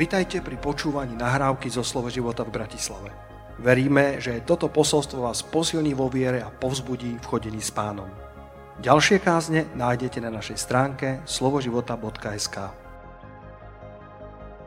[0.00, 3.12] Vitajte pri počúvaní nahrávky zo Slovo života v Bratislave.
[3.60, 8.08] Veríme, že toto posolstvo vás posilní vo viere a povzbudí v chodení s pánom.
[8.80, 12.56] Ďalšie kázne nájdete na našej stránke slovoživota.sk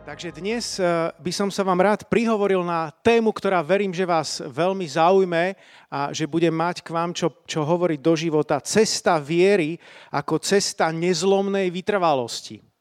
[0.06, 4.38] Takže dnes eh, by som sa vám rád prihovoril na tému, ktorá verím, že vás
[4.38, 5.58] veľmi zaujme
[5.90, 8.62] a že bude mať k vám čo, čo hovoriť do života.
[8.62, 9.82] Cesta viery
[10.14, 12.73] ako cesta nezlomnej vytrvalosti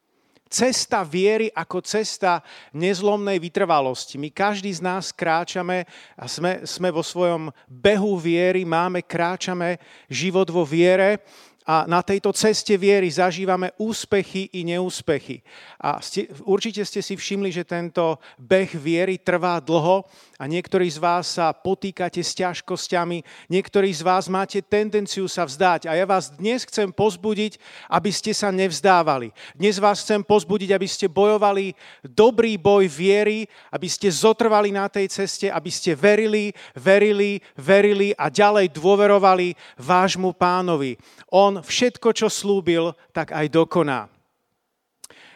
[0.53, 2.45] cesta viery ako cesta
[2.77, 4.21] nezlomnej vytrvalosti.
[4.21, 9.81] My každý z nás kráčame a sme, sme vo svojom behu viery, máme, kráčame
[10.13, 11.25] život vo viere
[11.63, 15.47] a na tejto ceste viery zažívame úspechy i neúspechy.
[15.79, 20.03] A ste, určite ste si všimli, že tento beh viery trvá dlho
[20.43, 25.87] a niektorí z vás sa potýkate s ťažkosťami, niektorí z vás máte tendenciu sa vzdať.
[25.87, 29.31] A ja vás dnes chcem pozbudiť, aby ste sa nevzdávali.
[29.55, 35.15] Dnes vás chcem pozbudiť, aby ste bojovali dobrý boj viery, aby ste zotrvali na tej
[35.15, 40.99] ceste, aby ste verili, verili, verili a ďalej dôverovali vášmu pánovi.
[41.31, 44.11] On všetko, čo slúbil, tak aj dokoná.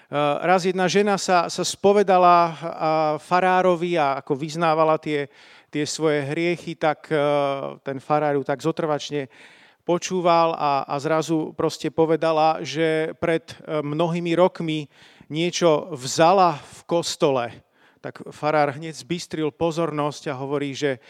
[0.06, 0.14] Eh,
[0.46, 2.54] raz jedna žena sa, sa spovedala
[3.18, 5.26] farárovi a ako vyznávala tie,
[5.66, 7.18] tie svoje hriechy, tak eh,
[7.82, 9.26] ten farár ju tak zotrvačne
[9.82, 14.86] počúval a, a zrazu proste povedala, že pred eh, mnohými rokmi
[15.26, 17.66] niečo vzala v kostole.
[17.98, 21.02] Tak farár hneď zbystril pozornosť a hovorí, že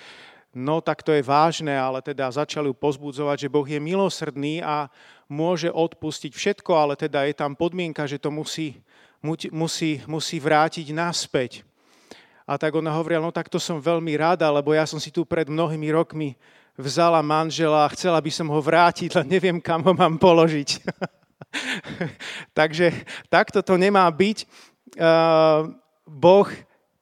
[0.57, 4.89] no tak to je vážne, ale teda začali ju pozbudzovať, že Boh je milosrdný a
[5.29, 8.81] môže odpustiť všetko, ale teda je tam podmienka, že to musí
[9.51, 11.67] musí, musí vrátiť naspäť.
[12.47, 15.27] A tak ona hovorila, no tak to som veľmi rada, lebo ja som si tu
[15.27, 16.39] pred mnohými rokmi
[16.79, 20.79] vzala manžela a chcela by som ho vrátiť, len neviem, kam ho mám položiť.
[22.59, 22.93] Takže
[23.27, 24.47] takto to nemá byť.
[24.95, 25.75] Uh,
[26.07, 26.47] boh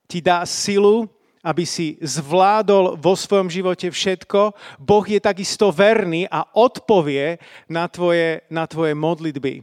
[0.08, 1.10] ti dá silu,
[1.44, 4.56] aby si zvládol vo svojom živote všetko.
[4.80, 7.36] Boh je takisto verný a odpovie
[7.68, 9.60] na tvoje, na tvoje modlitby.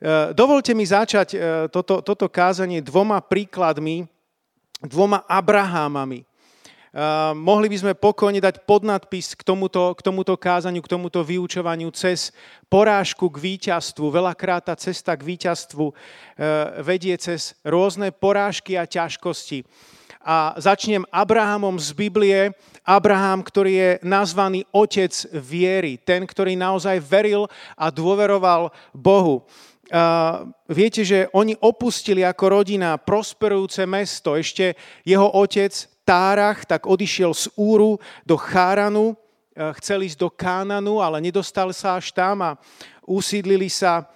[0.00, 4.08] Eh, dovolte mi začať eh, toto, toto kázanie dvoma príkladmi,
[4.80, 6.24] dvoma Abrahámami.
[6.90, 11.86] Uh, mohli by sme pokojne dať podnadpis k tomuto, k tomuto kázaniu, k tomuto vyučovaniu
[11.94, 12.34] cez
[12.66, 14.10] porážku k víťazstvu.
[14.10, 15.94] Veľakrát tá cesta k víťazstvu
[16.82, 19.62] vedie cez rôzne porážky a ťažkosti.
[20.18, 22.58] A začnem Abrahamom z Biblie.
[22.82, 25.94] Abraham, ktorý je nazvaný otec viery.
[25.94, 27.46] Ten, ktorý naozaj veril
[27.78, 29.46] a dôveroval Bohu
[30.70, 34.38] viete, že oni opustili ako rodina prosperujúce mesto.
[34.38, 35.74] Ešte jeho otec
[36.06, 39.18] Tárach tak odišiel z Úru do Cháranu,
[39.82, 42.50] chcel ísť do Kánanu, ale nedostal sa až tam a
[43.02, 44.06] usídlili sa,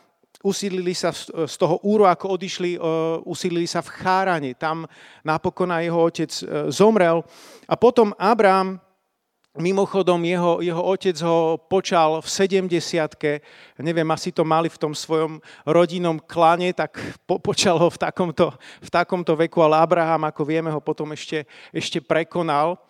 [0.42, 1.10] usídlili sa
[1.46, 2.78] z toho Úru, ako odišli,
[3.26, 4.54] usídlili sa v Chárane.
[4.54, 4.86] Tam
[5.26, 7.18] napokon aj jeho otec e, zomrel.
[7.66, 8.78] A potom Abrám
[9.54, 12.66] Mimochodom, jeho, jeho otec ho počal v 70
[13.78, 18.50] neviem, asi to mali v tom svojom rodinnom klane, tak po, počal ho v takomto,
[18.82, 22.82] v takomto veku, ale Abraham, ako vieme, ho potom ešte, ešte prekonal.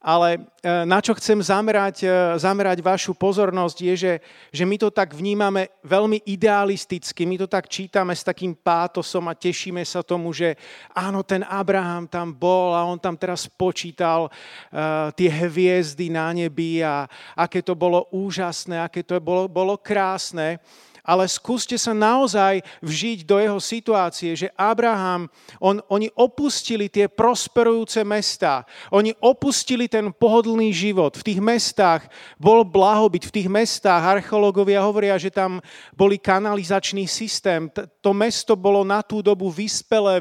[0.00, 0.40] Ale e,
[0.88, 2.08] na čo chcem zamerať, e,
[2.40, 4.12] zamerať vašu pozornosť je, že,
[4.48, 9.36] že my to tak vnímame veľmi idealisticky, my to tak čítame s takým pátosom a
[9.36, 10.56] tešíme sa tomu, že
[10.96, 16.80] áno, ten Abraham tam bol a on tam teraz počítal uh, tie hviezdy na nebi
[16.80, 17.04] a
[17.36, 20.56] aké to bolo úžasné, aké to bolo, bolo krásne
[21.04, 25.28] ale skúste sa naozaj vžiť do jeho situácie, že Abraham,
[25.58, 31.16] on, oni opustili tie prosperujúce mestá, oni opustili ten pohodlný život.
[31.16, 32.06] V tých mestách
[32.36, 35.58] bol blahobyt, v tých mestách archeológovia hovoria, že tam
[35.96, 37.68] boli kanalizačný systém,
[38.00, 40.20] to mesto bolo na tú dobu vyspelé,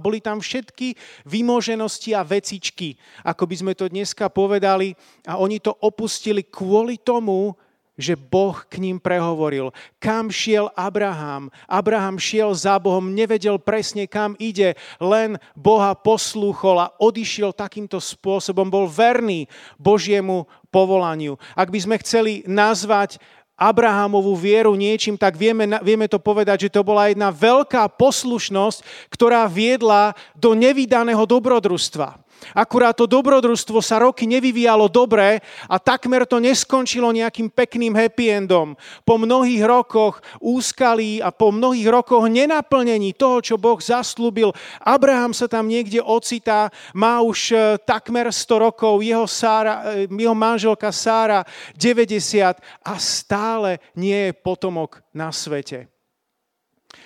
[0.00, 4.92] boli tam všetky vymoženosti a vecičky, ako by sme to dneska povedali,
[5.24, 7.56] a oni to opustili kvôli tomu,
[7.96, 9.72] že Boh k ním prehovoril.
[9.96, 11.48] Kam šiel Abraham?
[11.64, 18.68] Abraham šiel za Bohom, nevedel presne, kam ide, len Boha poslúchol a odišiel takýmto spôsobom,
[18.68, 19.48] bol verný
[19.80, 21.40] Božiemu povolaniu.
[21.56, 23.16] Ak by sme chceli nazvať
[23.56, 29.48] Abrahamovú vieru niečím, tak vieme, vieme to povedať, že to bola jedna veľká poslušnosť, ktorá
[29.48, 32.25] viedla do nevydaného dobrodružstva.
[32.54, 38.78] Akurát to dobrodružstvo sa roky nevyvíjalo dobre a takmer to neskončilo nejakým pekným happy endom.
[39.02, 44.52] Po mnohých rokoch úskalí a po mnohých rokoch nenaplnení toho, čo Boh zaslúbil,
[44.84, 50.36] Abraham sa tam niekde ocitá, má už e, takmer 100 rokov, jeho, Sára, e, jeho
[50.36, 51.44] manželka Sára
[51.74, 55.95] 90 a stále nie je potomok na svete.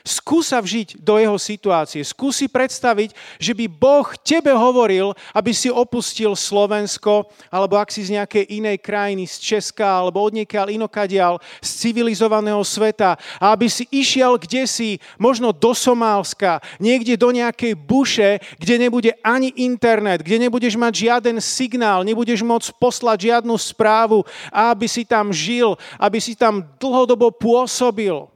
[0.01, 2.01] Skús sa vžiť do jeho situácie.
[2.01, 8.17] Skúsi predstaviť, že by Boh tebe hovoril, aby si opustil Slovensko, alebo ak si z
[8.17, 13.85] nejakej inej krajiny, z Česka, alebo od niekiaľ inokadiaľ, z civilizovaného sveta, a aby si
[13.93, 20.49] išiel kde si, možno do Somálska, niekde do nejakej buše, kde nebude ani internet, kde
[20.49, 26.23] nebudeš mať žiaden signál, nebudeš môcť poslať žiadnu správu, a aby si tam žil, aby
[26.23, 28.30] si tam dlhodobo pôsobil.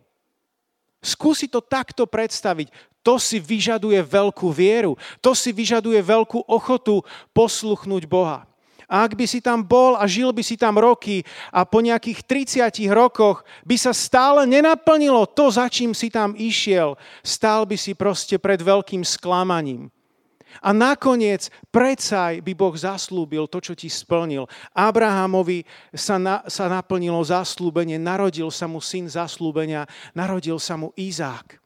[1.05, 2.73] Skúsi to takto predstaviť.
[3.05, 4.97] To si vyžaduje veľkú vieru.
[5.21, 7.05] To si vyžaduje veľkú ochotu
[7.37, 8.49] posluchnúť Boha.
[8.89, 12.21] A ak by si tam bol a žil by si tam roky a po nejakých
[12.25, 17.97] 30 rokoch by sa stále nenaplnilo to, za čím si tam išiel, stál by si
[17.97, 19.89] proste pred veľkým sklamaním.
[20.63, 24.47] A nakoniec predsa by Boh zaslúbil to, čo ti splnil.
[24.77, 31.65] Abrahamovi sa, na, sa naplnilo zaslúbenie, narodil sa mu syn zaslúbenia, narodil sa mu Izák.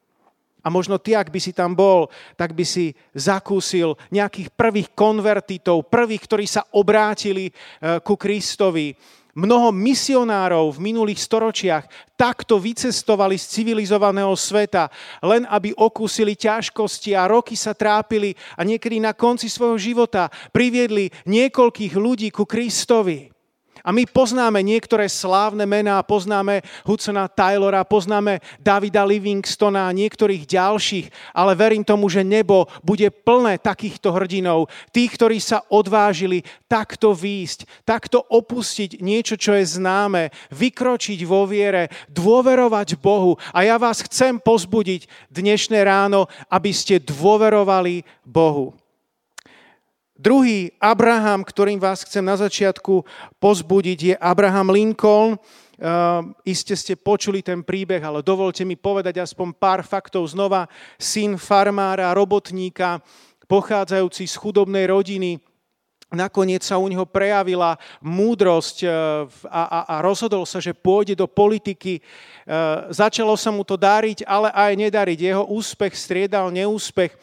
[0.59, 5.87] A možno ty, ak by si tam bol, tak by si zakúsil nejakých prvých konvertitov,
[5.87, 8.93] prvých, ktorí sa obrátili eh, ku Kristovi
[9.39, 11.87] Mnoho misionárov v minulých storočiach
[12.19, 14.91] takto vycestovali z civilizovaného sveta,
[15.23, 21.15] len aby okúsili ťažkosti a roky sa trápili a niekedy na konci svojho života priviedli
[21.23, 23.38] niekoľkých ľudí ku Kristovi.
[23.89, 31.33] A my poznáme niektoré slávne mená, poznáme Hudsona Taylora, poznáme Davida Livingstona a niektorých ďalších,
[31.33, 37.89] ale verím tomu, že nebo bude plné takýchto hrdinov, tých, ktorí sa odvážili takto výjsť,
[37.89, 43.41] takto opustiť niečo, čo je známe, vykročiť vo viere, dôverovať Bohu.
[43.57, 48.77] A ja vás chcem pozbudiť dnešné ráno, aby ste dôverovali Bohu.
[50.19, 53.07] Druhý Abraham, ktorým vás chcem na začiatku
[53.39, 55.39] pozbudiť, je Abraham Lincoln.
[55.79, 60.67] Uh, iste ste počuli ten príbeh, ale dovolte mi povedať aspoň pár faktov znova.
[60.99, 62.99] Syn farmára, robotníka,
[63.47, 65.39] pochádzajúci z chudobnej rodiny,
[66.11, 68.87] nakoniec sa u neho prejavila múdrosť e,
[69.47, 72.03] a, a, a rozhodol sa, že pôjde do politiky.
[72.43, 75.19] Uh, začalo sa mu to dariť, ale aj nedariť.
[75.31, 77.15] Jeho úspech striedal neúspech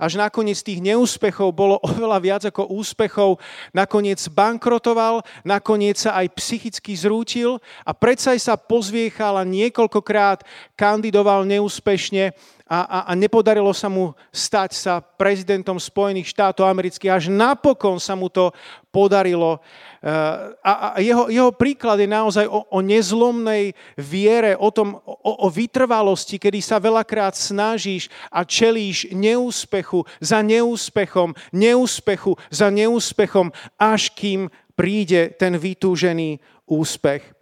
[0.00, 3.36] až nakoniec tých neúspechov bolo oveľa viac ako úspechov.
[3.76, 12.32] Nakoniec bankrotoval, nakoniec sa aj psychicky zrútil a predsa sa pozviechal a niekoľkokrát kandidoval neúspešne
[12.70, 17.10] a, a, a nepodarilo sa mu stať sa prezidentom Spojených štátov amerických.
[17.10, 18.54] Až napokon sa mu to
[18.94, 19.58] podarilo.
[19.98, 20.14] Eh,
[20.62, 25.50] a, a jeho, jeho príklad je naozaj o, o nezlomnej viere, o, tom, o, o
[25.50, 33.50] vytrvalosti, kedy sa veľakrát snažíš a čelíš neúspechu za neúspechom, neúspechu za neúspechom,
[33.82, 34.46] až kým
[34.78, 36.38] príde ten vytúžený
[36.70, 37.39] úspech.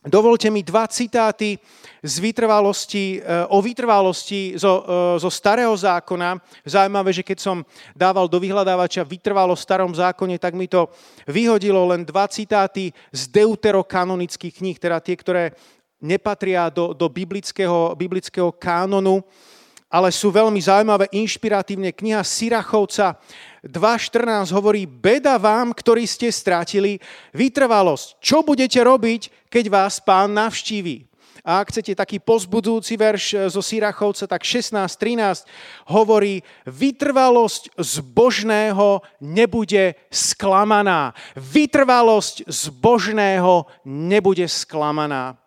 [0.00, 1.60] Dovolte mi dva citáty
[2.00, 6.40] z vytrvalosti, eh, o vytrvalosti zo, eh, zo starého zákona.
[6.64, 7.60] Zaujímavé, že keď som
[7.92, 10.88] dával do vyhľadávača vytrvalo v starom zákone, tak mi to
[11.28, 15.52] vyhodilo len dva citáty z deuterokanonických kníh, teda tie, ktoré
[16.00, 19.20] nepatria do, do biblického, biblického kánonu,
[19.90, 21.90] ale sú veľmi zaujímavé, inšpiratívne.
[21.90, 23.18] Kniha Sirachovca
[23.66, 27.02] 2.14 hovorí, beda vám, ktorí ste strátili
[27.34, 28.22] vytrvalosť.
[28.22, 31.10] Čo budete robiť, keď vás pán navštíví?
[31.40, 35.48] A ak chcete taký pozbudujúci verš e, zo Sirachovca, tak 16.13
[35.88, 41.16] hovorí, vytrvalosť zbožného nebude sklamaná.
[41.32, 45.39] Vytrvalosť zbožného nebude sklamaná.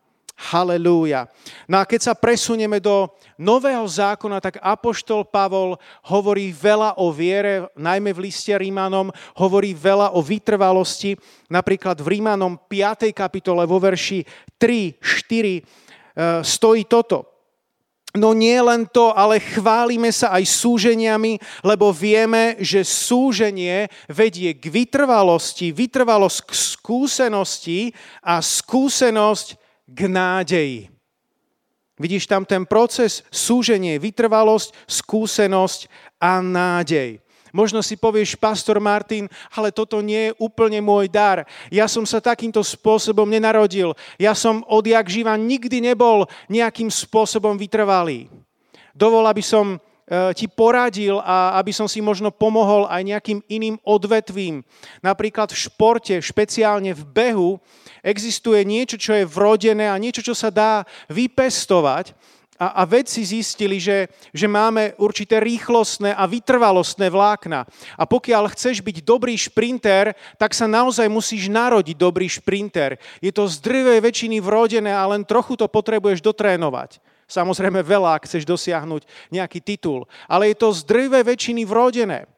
[0.51, 1.31] Halelúja.
[1.71, 3.07] No a keď sa presunieme do
[3.39, 5.79] Nového zákona, tak Apoštol Pavol
[6.11, 9.07] hovorí veľa o viere, najmä v liste Rímanom,
[9.39, 11.15] hovorí veľa o vytrvalosti.
[11.47, 13.15] Napríklad v Rímanom 5.
[13.15, 14.27] kapitole vo verši
[14.59, 15.61] 3, 4 e,
[16.43, 17.33] stojí toto.
[18.13, 24.69] No nie len to, ale chválime sa aj súženiami, lebo vieme, že súženie vedie k
[24.69, 27.81] vytrvalosti, vytrvalosť k skúsenosti
[28.21, 29.62] a skúsenosť
[29.93, 30.89] k nádeji.
[32.01, 35.85] Vidíš tam ten proces, súženie, vytrvalosť, skúsenosť
[36.17, 37.21] a nádej.
[37.53, 41.45] Možno si povieš, pastor Martin, ale toto nie je úplne môj dar.
[41.69, 43.93] Ja som sa takýmto spôsobom nenarodil.
[44.17, 48.25] Ja som odjak živa nikdy nebol nejakým spôsobom vytrvalý.
[48.97, 49.77] Dovol, aby som
[50.37, 54.61] ti poradil a aby som si možno pomohol aj nejakým iným odvetvím.
[55.01, 57.51] Napríklad v športe, špeciálne v behu,
[58.05, 62.13] existuje niečo, čo je vrodené a niečo, čo sa dá vypestovať.
[62.61, 67.65] A, a vedci zistili, že, že máme určité rýchlostné a vytrvalostné vlákna.
[67.97, 73.01] A pokiaľ chceš byť dobrý šprinter, tak sa naozaj musíš narodiť dobrý šprinter.
[73.25, 77.01] Je to z drvej väčšiny vrodené a len trochu to potrebuješ dotrénovať.
[77.33, 82.29] Samozrejme veľa, ak chceš dosiahnuť nejaký titul, ale je to z drve väčšiny vrodené.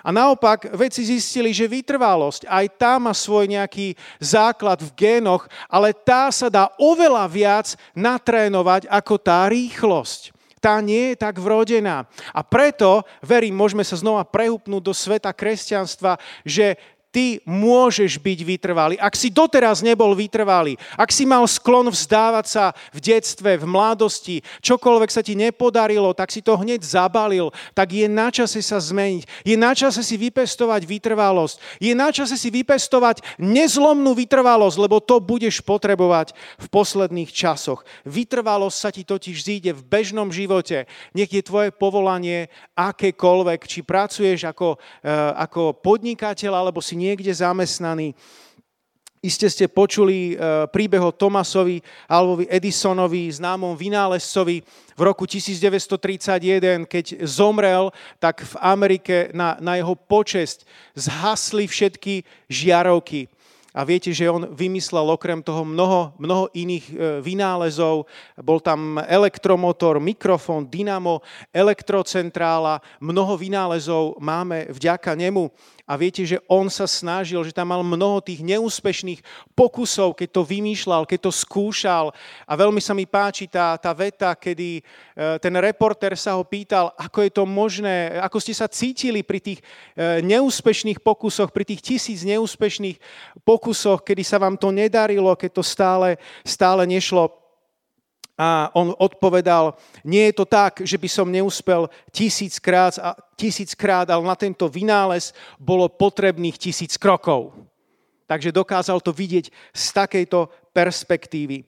[0.00, 5.92] A naopak vedci zistili, že vytrvalosť, aj tá má svoj nejaký základ v génoch, ale
[5.92, 10.32] tá sa dá oveľa viac natrénovať ako tá rýchlosť
[10.62, 12.06] tá nie je tak vrodená.
[12.30, 16.78] A preto, verím, môžeme sa znova prehupnúť do sveta kresťanstva, že
[17.12, 18.96] ty môžeš byť vytrvalý.
[18.96, 24.40] Ak si doteraz nebol vytrvalý, ak si mal sklon vzdávať sa v detstve, v mladosti,
[24.64, 29.44] čokoľvek sa ti nepodarilo, tak si to hneď zabalil, tak je na čase sa zmeniť.
[29.44, 31.60] Je na čase si vypestovať vytrvalosť.
[31.84, 37.84] Je na čase si vypestovať nezlomnú vytrvalosť, lebo to budeš potrebovať v posledných časoch.
[38.08, 40.88] Vytrvalosť sa ti totiž zíde v bežnom živote.
[41.12, 48.14] Nech je tvoje povolanie akékoľvek, či pracuješ ako, eh, ako podnikateľ, alebo si niekde zamestnaní.
[49.22, 51.78] Iste ste počuli e, príbeh o Tomasovi
[52.10, 54.66] Alvovi Edisonovi, známom vynálezcovi
[54.98, 60.66] v roku 1931, keď zomrel, tak v Amerike na, na jeho počesť
[60.98, 63.30] zhasli všetky žiarovky.
[63.72, 66.94] A viete, že on vymyslel okrem toho mnoho, mnoho iných e,
[67.24, 68.04] vynálezov.
[68.36, 72.84] Bol tam elektromotor, mikrofón, dynamo, elektrocentrála.
[73.00, 75.48] Mnoho vynálezov máme vďaka nemu.
[75.82, 79.18] A viete, že on sa snažil, že tam mal mnoho tých neúspešných
[79.58, 82.14] pokusov, keď to vymýšľal, keď to skúšal.
[82.46, 84.82] A veľmi sa mi páči tá, tá veta, kedy e,
[85.42, 89.58] ten reporter sa ho pýtal, ako je to možné, ako ste sa cítili pri tých
[89.98, 93.02] e, neúspešných pokusoch, pri tých tisíc neúspešných
[93.42, 96.14] pokusoch, kedy sa vám to nedarilo, keď to stále,
[96.46, 97.41] stále nešlo.
[98.42, 102.98] A on odpovedal, nie je to tak, že by som neúspel tisíckrát,
[103.38, 105.30] tisíckrát, ale na tento vynález
[105.62, 107.54] bolo potrebných tisíc krokov.
[108.26, 111.62] Takže dokázal to vidieť z takejto perspektívy.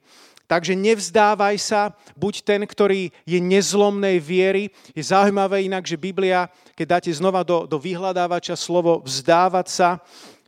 [0.50, 4.74] Takže nevzdávaj sa, buď ten, ktorý je nezlomnej viery.
[4.98, 9.88] Je zaujímavé inak, že Biblia, keď dáte znova do, do vyhľadávača slovo vzdávať sa,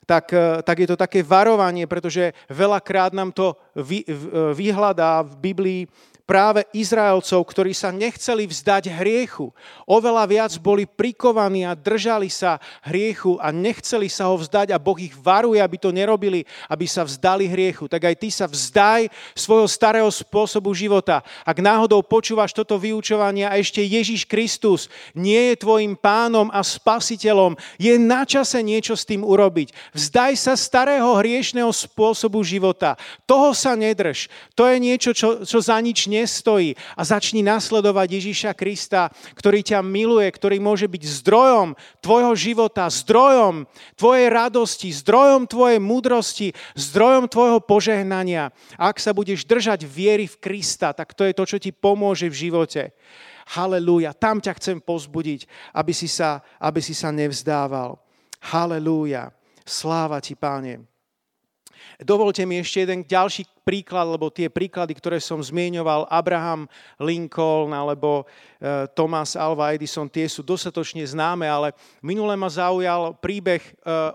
[0.07, 4.07] tak, eh, tak je to také varovanie, pretože veľakrát nám to vy,
[4.55, 5.83] vyhľadá v Biblii
[6.27, 9.55] práve Izraelcov, ktorí sa nechceli vzdať hriechu.
[9.87, 14.99] Oveľa viac boli prikovaní a držali sa hriechu a nechceli sa ho vzdať a Boh
[14.99, 17.87] ich varuje, aby to nerobili, aby sa vzdali hriechu.
[17.87, 19.07] Tak aj ty sa vzdaj
[19.39, 21.23] svojho starého spôsobu života.
[21.47, 27.55] Ak náhodou počúvaš toto vyučovanie a ešte Ježiš Kristus nie je tvojim pánom a spasiteľom,
[27.79, 29.71] je na čase niečo s tým urobiť.
[29.95, 32.99] Vzdaj sa starého hriešného spôsobu života.
[33.23, 34.27] Toho sa nedrž.
[34.59, 39.85] To je niečo, čo, čo za nič nestojí a začni nasledovať Ježíša Krista, ktorý ťa
[39.85, 47.61] miluje, ktorý môže byť zdrojom tvojho života, zdrojom tvojej radosti, zdrojom tvojej múdrosti, zdrojom tvojho
[47.61, 48.49] požehnania.
[48.81, 52.27] A ak sa budeš držať viery v Krista, tak to je to, čo ti pomôže
[52.33, 52.97] v živote.
[53.47, 54.11] Halelúja.
[54.11, 55.47] Tam ťa chcem pozbudiť,
[55.79, 57.95] aby si sa, aby si sa nevzdával.
[58.51, 59.31] Halelúja.
[59.63, 60.83] Sláva ti, páne.
[62.03, 66.71] Dovolte mi ešte jeden ďalší príklad, lebo tie príklady, ktoré som zmieňoval, Abraham
[67.03, 73.59] Lincoln alebo e, Thomas Alva Edison, tie sú dostatočne známe, ale minule ma zaujal príbeh
[73.59, 73.71] e,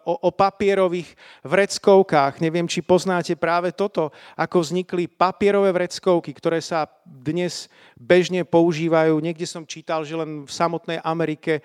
[0.07, 1.11] o, o papierových
[1.43, 2.39] vreckovkách.
[2.39, 7.67] Neviem, či poznáte práve toto, ako vznikli papierové vreckovky, ktoré sa dnes
[7.99, 9.19] bežne používajú.
[9.19, 11.61] Niekde som čítal, že len v samotnej Amerike e,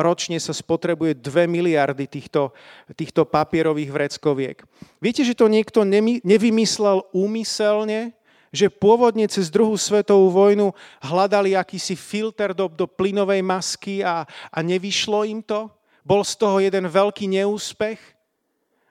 [0.00, 2.56] ročne sa spotrebuje 2 miliardy týchto,
[2.96, 4.64] týchto papierových vreckoviek.
[4.96, 5.84] Viete, že to niekto
[6.24, 8.14] nevymyslel úmyselne,
[8.52, 14.58] že pôvodne cez druhú svetovú vojnu hľadali akýsi filter do, do plynovej masky a, a
[14.60, 15.72] nevyšlo im to?
[16.04, 17.98] Bol z toho jeden veľký neúspech?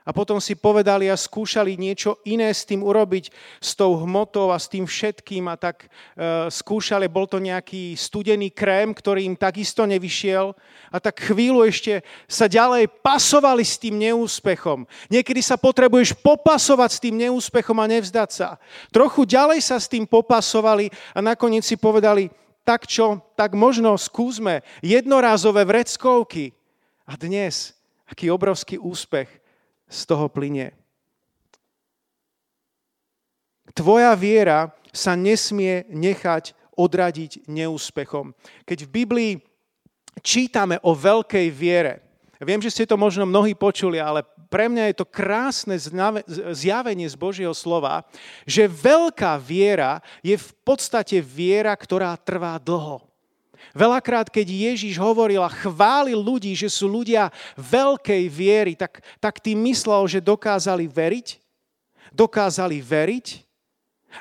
[0.02, 3.30] A potom si povedali a skúšali niečo iné s tým urobiť,
[3.62, 5.88] s tou hmotou a s tým všetkým a tak e,
[6.50, 10.58] skúšali, bol to nejaký studený krém, ktorý im takisto nevyšiel
[10.90, 14.90] a tak chvíľu ešte sa ďalej pasovali s tým neúspechom.
[15.14, 18.50] Niekedy sa potrebuješ popasovať s tým neúspechom a nevzdať sa.
[18.90, 22.34] Trochu ďalej sa s tým popasovali a nakoniec si povedali,
[22.66, 26.58] tak čo, tak možno skúsme jednorázové vreckovky.
[27.06, 27.78] A dnes,
[28.10, 29.41] aký obrovský úspech
[29.92, 30.72] z toho plinie.
[33.76, 38.32] Tvoja viera sa nesmie nechať odradiť neúspechom.
[38.64, 39.34] Keď v Biblii
[40.24, 44.96] čítame o veľkej viere, viem, že ste to možno mnohí počuli, ale pre mňa je
[45.00, 45.76] to krásne
[46.52, 48.04] zjavenie z Božieho slova,
[48.44, 53.11] že veľká viera je v podstate viera, ktorá trvá dlho.
[53.72, 59.62] Veľakrát, keď Ježiš hovoril a chválil ľudí, že sú ľudia veľkej viery, tak, tak tým
[59.72, 61.40] myslel, že dokázali veriť,
[62.12, 63.28] dokázali veriť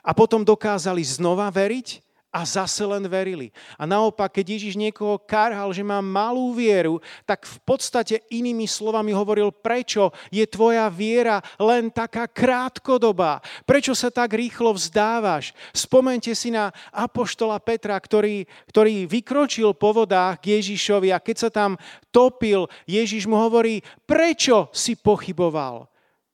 [0.07, 3.51] a potom dokázali znova veriť a zase len verili.
[3.75, 9.11] A naopak, keď Ježiš niekoho karhal, že má malú vieru, tak v podstate inými slovami
[9.11, 13.43] hovoril, prečo je tvoja viera len taká krátkodobá.
[13.67, 15.51] Prečo sa tak rýchlo vzdávaš?
[15.75, 21.51] Spomente si na apoštola Petra, ktorý, ktorý vykročil po vodách k Ježišovi a keď sa
[21.51, 21.75] tam
[22.15, 25.90] topil, Ježiš mu hovorí, prečo si pochyboval?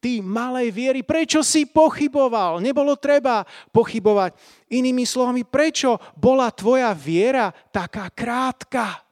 [0.07, 2.63] Ty malej viery, prečo si pochyboval?
[2.63, 3.43] Nebolo treba
[3.75, 4.39] pochybovať.
[4.71, 9.06] Inými slovami, prečo bola tvoja viera taká krátka?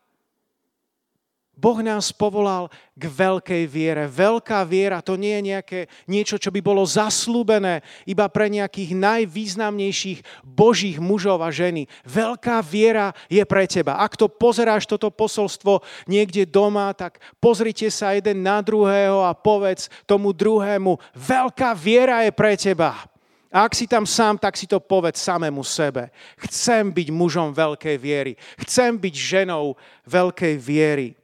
[1.54, 2.66] Boh nás povolal
[2.98, 4.04] k veľkej viere.
[4.10, 5.80] Veľká viera to nie je nejaké,
[6.10, 11.86] niečo, čo by bolo zaslúbené iba pre nejakých najvýznamnejších božích mužov a ženy.
[12.02, 14.02] Veľká viera je pre teba.
[14.02, 19.86] Ak to pozeráš toto posolstvo niekde doma, tak pozrite sa jeden na druhého a povedz
[20.10, 23.06] tomu druhému, veľká viera je pre teba.
[23.54, 26.10] A ak si tam sám, tak si to povedz samému sebe.
[26.50, 28.34] Chcem byť mužom veľkej viery.
[28.66, 29.78] Chcem byť ženou
[30.10, 31.14] veľkej viery.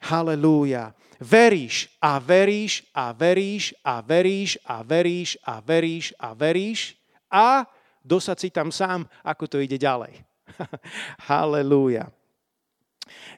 [0.00, 0.96] Halelúja.
[1.20, 6.80] Veríš a veríš a veríš a veríš a veríš a veríš a veríš
[7.28, 7.68] a
[8.00, 10.24] dosad si tam sám, ako to ide ďalej.
[11.28, 12.08] Halelúja.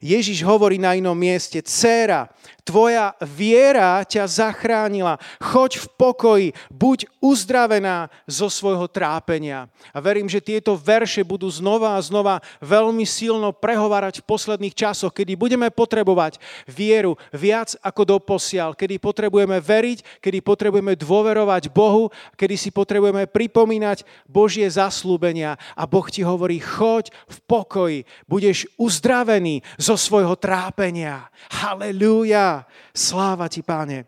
[0.02, 2.30] Ježiš hovorí na inom mieste, dcéra,
[2.62, 9.66] tvoja viera ťa zachránila, choď v pokoji, buď uzdravená zo svojho trápenia.
[9.90, 15.10] A verím, že tieto verše budú znova a znova veľmi silno prehovárať v posledných časoch,
[15.10, 16.38] kedy budeme potrebovať
[16.70, 24.06] vieru viac ako doposiaľ, kedy potrebujeme veriť, kedy potrebujeme dôverovať Bohu, kedy si potrebujeme pripomínať
[24.30, 25.58] Božie zaslúbenia.
[25.74, 27.98] A Boh ti hovorí, choď v pokoji,
[28.30, 31.26] budeš uzdravený zo svojho trápenia.
[31.50, 32.51] Halelúja.
[32.92, 34.04] Sláva ti, páne.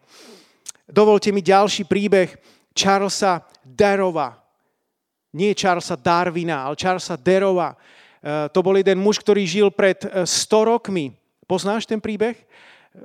[0.85, 2.37] Dovolte mi ďalší príbeh
[2.77, 4.37] Charlesa Darova.
[5.33, 7.73] Nie Charlesa Darwina, ale Charlesa Darova.
[7.73, 11.05] E, to bol jeden muž, ktorý žil pred 100 e, rokmi.
[11.49, 12.37] Poznáš ten príbeh?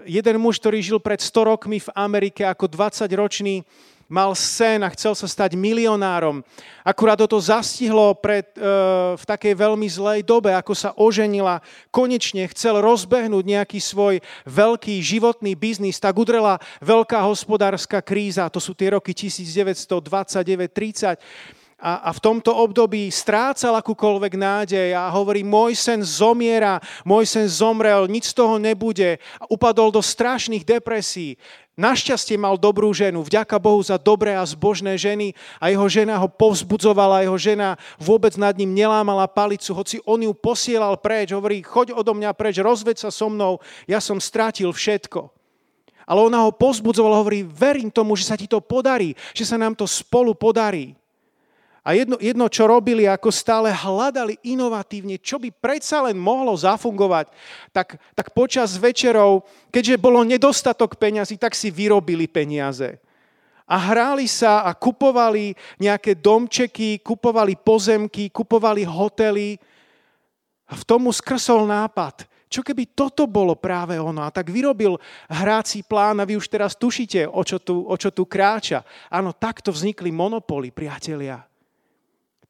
[0.06, 3.66] Jeden muž, ktorý žil pred 100 rokmi v Amerike ako 20-ročný
[4.10, 6.42] mal sen a chcel sa stať milionárom.
[6.82, 8.66] Akurát to zastihlo pred, e,
[9.14, 11.62] v takej veľmi zlej dobe, ako sa oženila.
[11.94, 14.18] Konečne chcel rozbehnúť nejaký svoj
[14.50, 18.50] veľký životný biznis, tak udrela veľká hospodárska kríza.
[18.50, 25.48] To sú tie roky 1929-30 a, a v tomto období strácal akúkoľvek nádej a hovorí,
[25.48, 29.16] môj sen zomiera, môj sen zomrel, nič z toho nebude.
[29.40, 31.40] A upadol do strašných depresí.
[31.80, 35.32] Našťastie mal dobrú ženu, vďaka Bohu za dobré a zbožné ženy
[35.64, 40.36] a jeho žena ho povzbudzovala, jeho žena vôbec nad ním nelámala palicu, hoci on ju
[40.36, 45.32] posielal preč, hovorí, choď odo mňa preč, rozveď sa so mnou, ja som strátil všetko.
[46.04, 49.72] Ale ona ho povzbudzovala, hovorí, verím tomu, že sa ti to podarí, že sa nám
[49.72, 51.00] to spolu podarí.
[51.90, 57.34] A jedno, jedno, čo robili, ako stále hľadali inovatívne, čo by predsa len mohlo zafungovať,
[57.74, 59.42] tak, tak počas večerov,
[59.74, 63.02] keďže bolo nedostatok peňazí, tak si vyrobili peniaze.
[63.66, 69.58] A hráli sa a kupovali nejaké domčeky, kupovali pozemky, kupovali hotely.
[70.70, 72.30] A v tomu skrsol nápad.
[72.54, 74.22] Čo keby toto bolo práve ono?
[74.22, 78.14] A tak vyrobil hráci plán a vy už teraz tušíte, o čo tu, o čo
[78.14, 78.86] tu kráča.
[79.10, 81.49] Áno, takto vznikli monopoly, priatelia.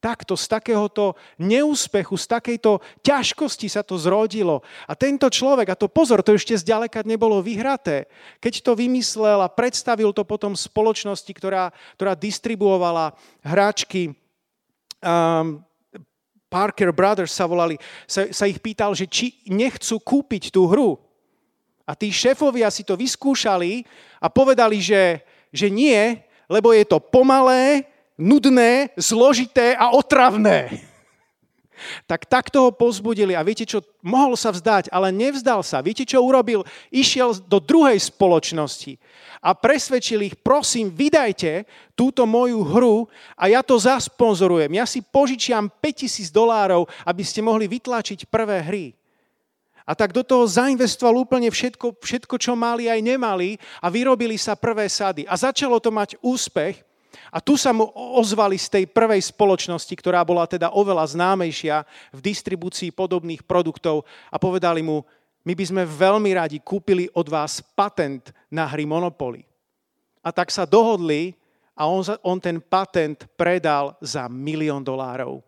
[0.00, 4.64] Takto, z takéhoto neúspechu, z takejto ťažkosti sa to zrodilo.
[4.88, 8.08] A tento človek, a to pozor, to ešte zďaleka nebolo vyhraté,
[8.40, 11.68] keď to vymyslel a predstavil to potom spoločnosti, ktorá,
[12.00, 13.12] ktorá distribuovala
[13.44, 14.16] hráčky,
[15.04, 15.60] um,
[16.50, 17.78] Parker Brothers sa volali,
[18.10, 20.98] sa, sa ich pýtal, že či nechcú kúpiť tú hru.
[21.86, 23.86] A tí šéfovia si to vyskúšali
[24.18, 25.22] a povedali, že,
[25.54, 26.18] že nie,
[26.50, 27.86] lebo je to pomalé,
[28.20, 30.90] nudné, zložité a otravné.
[32.04, 35.80] Tak takto ho pozbudili a viete čo, mohol sa vzdať, ale nevzdal sa.
[35.80, 36.60] Viete čo urobil?
[36.92, 39.00] Išiel do druhej spoločnosti
[39.40, 41.64] a presvedčil ich, prosím, vydajte
[41.96, 44.76] túto moju hru a ja to zasponzorujem.
[44.76, 48.86] Ja si požičiam 5000 dolárov, aby ste mohli vytlačiť prvé hry.
[49.88, 54.54] A tak do toho zainvestoval úplne všetko, všetko, čo mali aj nemali a vyrobili sa
[54.54, 55.24] prvé sady.
[55.26, 56.89] A začalo to mať úspech
[57.30, 62.20] a tu sa mu ozvali z tej prvej spoločnosti, ktorá bola teda oveľa známejšia v
[62.20, 65.06] distribúcii podobných produktov a povedali mu,
[65.46, 69.46] my by sme veľmi radi kúpili od vás patent na hry Monopoly.
[70.20, 71.32] A tak sa dohodli
[71.72, 75.40] a on, on ten patent predal za milión dolárov.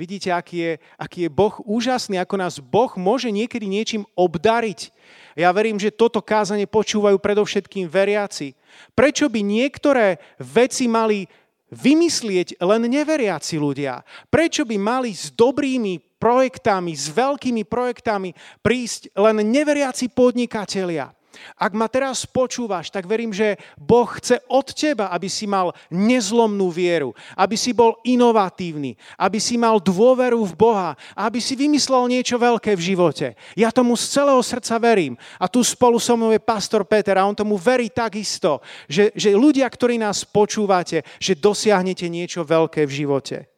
[0.00, 4.88] Vidíte, aký je, aký je Boh úžasný, ako nás Boh môže niekedy niečím obdariť.
[5.36, 8.56] Ja verím, že toto kázanie počúvajú predovšetkým veriaci.
[8.96, 11.28] Prečo by niektoré veci mali
[11.68, 14.00] vymyslieť len neveriaci ľudia?
[14.32, 18.32] Prečo by mali s dobrými projektami, s veľkými projektami
[18.64, 21.12] prísť len neveriaci podnikatelia?
[21.54, 26.70] Ak ma teraz počúvaš, tak verím, že Boh chce od teba, aby si mal nezlomnú
[26.72, 32.38] vieru, aby si bol inovatívny, aby si mal dôveru v Boha, aby si vymyslel niečo
[32.38, 33.26] veľké v živote.
[33.58, 35.14] Ja tomu z celého srdca verím.
[35.36, 39.34] A tu spolu so mnou je pastor Peter a on tomu verí takisto, že, že
[39.34, 43.49] ľudia, ktorí nás počúvate, že dosiahnete niečo veľké v živote.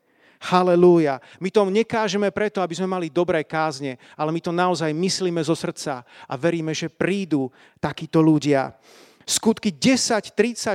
[0.42, 1.22] Halelúja.
[1.38, 5.55] My to nekážeme preto, aby sme mali dobré kázne, ale my to naozaj myslíme zo
[5.55, 7.46] srdca a veríme, že prídu
[7.78, 8.74] takíto ľudia.
[9.22, 10.74] Skutky 10.34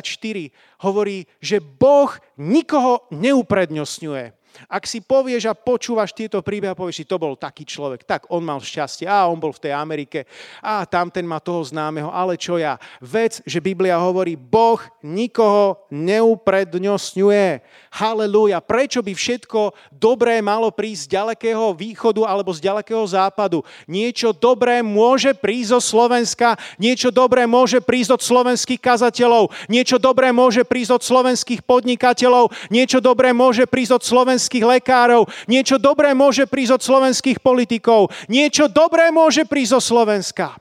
[0.87, 4.36] hovorí, že Boh nikoho neuprednostňuje.
[4.65, 8.25] Ak si povieš a počúvaš tieto príbehy a povieš si, to bol taký človek, tak
[8.33, 10.25] on mal šťastie, a on bol v tej Amerike,
[10.65, 12.81] a tam ten má toho známeho, ale čo ja?
[12.97, 17.61] Vec, že Biblia hovorí, Boh nikoho neuprednostňuje.
[17.93, 18.59] Halelúja.
[18.63, 23.61] Prečo by všetko dobré malo prísť z ďalekého východu alebo z ďalekého západu?
[23.85, 30.31] Niečo dobré môže prísť zo Slovenska, niečo dobré môže prísť od slovenských kazateľov, niečo dobré
[30.31, 36.15] môže prísť od slovenských podnikateľov, niečo dobré môže prísť od slovenských slovenských lekárov, niečo dobré
[36.15, 40.55] môže prísť od slovenských politikov, niečo dobré môže prísť zo Slovenska.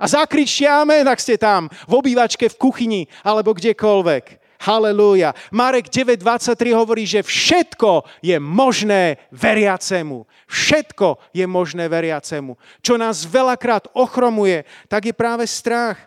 [0.00, 4.40] A zakričte amen, ak ste tam, v obývačke, v kuchyni alebo kdekoľvek.
[4.56, 5.36] Halelúja.
[5.52, 10.24] Marek 9.23 hovorí, že všetko je možné veriacemu.
[10.48, 12.56] Všetko je možné veriacemu.
[12.80, 16.00] Čo nás veľakrát ochromuje, tak je práve strach.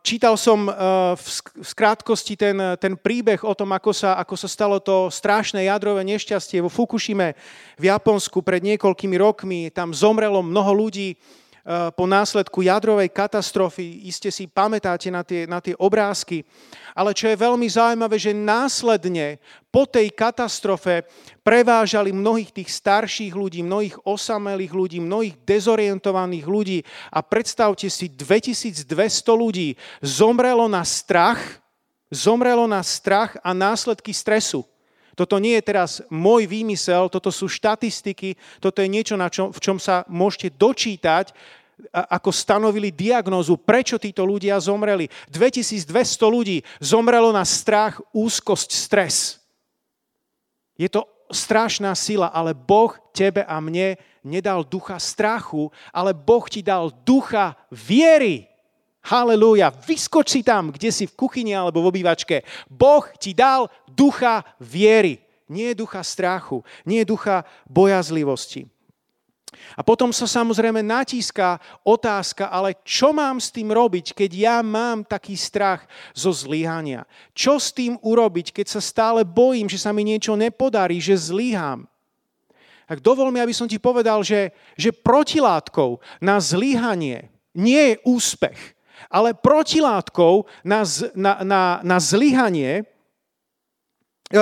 [0.00, 0.64] Čítal som
[1.12, 1.26] v
[1.60, 6.64] skrátkosti ten, ten príbeh o tom, ako sa, ako sa stalo to strašné jadrové nešťastie
[6.64, 7.36] vo Fukushime
[7.76, 9.68] v Japonsku pred niekoľkými rokmi.
[9.68, 11.20] Tam zomrelo mnoho ľudí
[11.94, 14.10] po následku jadrovej katastrofy.
[14.10, 16.42] Iste si pamätáte na tie, na tie obrázky.
[16.90, 19.38] Ale čo je veľmi zaujímavé, že následne
[19.70, 21.06] po tej katastrofe
[21.46, 26.78] prevážali mnohých tých starších ľudí, mnohých osamelých ľudí, mnohých dezorientovaných ľudí
[27.14, 28.90] a predstavte si, 2200
[29.32, 31.62] ľudí zomrelo na strach,
[32.10, 34.66] zomrelo na strach a následky stresu.
[35.12, 39.60] Toto nie je teraz môj výmysel, toto sú štatistiky, toto je niečo, na čom, v
[39.60, 41.36] čom sa môžete dočítať
[41.90, 45.10] ako stanovili diagnózu, prečo títo ľudia zomreli.
[45.32, 45.90] 2200
[46.28, 49.42] ľudí zomrelo na strach, úzkosť, stres.
[50.78, 56.62] Je to strašná sila, ale Boh tebe a mne nedal ducha strachu, ale Boh ti
[56.62, 58.51] dal ducha viery.
[59.02, 62.46] Halelúja, vyskoč si tam, kde si v kuchyni alebo v obývačke.
[62.70, 65.18] Boh ti dal ducha viery.
[65.50, 68.64] Nie ducha strachu, nie ducha bojazlivosti.
[69.76, 75.04] A potom sa samozrejme natíska otázka, ale čo mám s tým robiť, keď ja mám
[75.04, 75.84] taký strach
[76.16, 77.04] zo zlyhania?
[77.36, 81.84] Čo s tým urobiť, keď sa stále bojím, že sa mi niečo nepodarí, že zlyhám?
[82.88, 88.76] Tak dovol mi, aby som ti povedal, že, že protilátkou na zlyhanie nie je úspech,
[89.12, 92.82] ale protilátkou na, na, na, na zlyhanie e,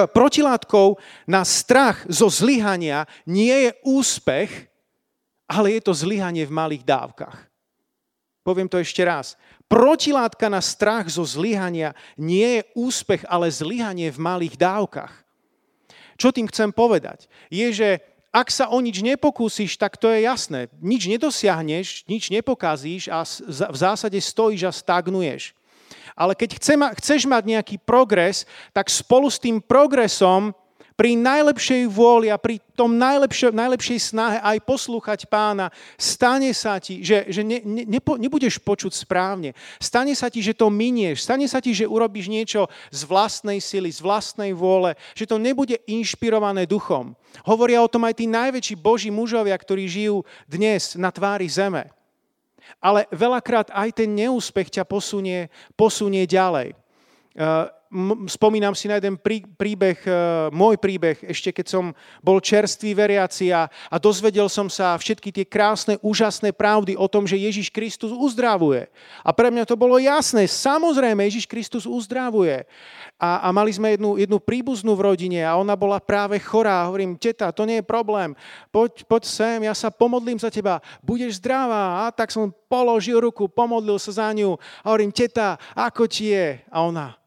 [0.06, 0.94] protilátkou
[1.26, 4.70] na strach zo zlyhania nie je úspech,
[5.50, 7.50] ale je to zlyhanie v malých dávkach.
[8.46, 9.34] Poviem to ešte raz.
[9.66, 15.12] Protilátka na strach zo zlyhania nie je úspech, ale zlyhanie v malých dávkach.
[16.20, 17.26] Čo tým chcem povedať?
[17.48, 17.90] Je, že
[18.30, 20.70] ak sa o nič nepokúsiš, tak to je jasné.
[20.78, 25.50] Nič nedosiahneš, nič nepokazíš a v zásade stojíš a stagnuješ.
[26.14, 26.62] Ale keď
[26.94, 30.54] chceš mať nejaký progres, tak spolu s tým progresom
[31.00, 37.00] pri najlepšej vôli a pri tom najlepšej, najlepšej snahe aj poslúchať pána, stane sa ti,
[37.00, 39.56] že, že ne, ne, nepo, nebudeš počuť správne.
[39.80, 41.24] Stane sa ti, že to minieš.
[41.24, 45.80] Stane sa ti, že urobíš niečo z vlastnej sily, z vlastnej vôle, že to nebude
[45.88, 47.16] inšpirované duchom.
[47.48, 51.88] Hovoria o tom aj tí najväčší boží mužovia, ktorí žijú dnes na tvári zeme.
[52.76, 55.48] Ale veľakrát aj ten neúspech ťa posunie,
[55.80, 56.76] posunie ďalej.
[57.40, 57.72] Uh,
[58.30, 59.18] spomínam si na jeden
[59.58, 60.10] príbeh, e,
[60.54, 61.84] môj príbeh, ešte keď som
[62.22, 67.26] bol čerstvý veriaci a, a dozvedel som sa všetky tie krásne, úžasné pravdy o tom,
[67.26, 68.86] že Ježiš Kristus uzdravuje.
[69.26, 72.62] A pre mňa to bolo jasné, samozrejme, Ježiš Kristus uzdravuje.
[73.18, 76.86] A, a mali sme jednu, jednu príbuznú v rodine a ona bola práve chorá.
[76.86, 78.38] Hovorím, teta, to nie je problém,
[78.70, 82.06] poď, poď sem, ja sa pomodlím za teba, budeš zdravá.
[82.06, 86.62] A tak som položil ruku, pomodlil sa za ňu a hovorím, teta, ako ti je?
[86.70, 87.19] A ona,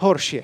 [0.00, 0.42] horšie.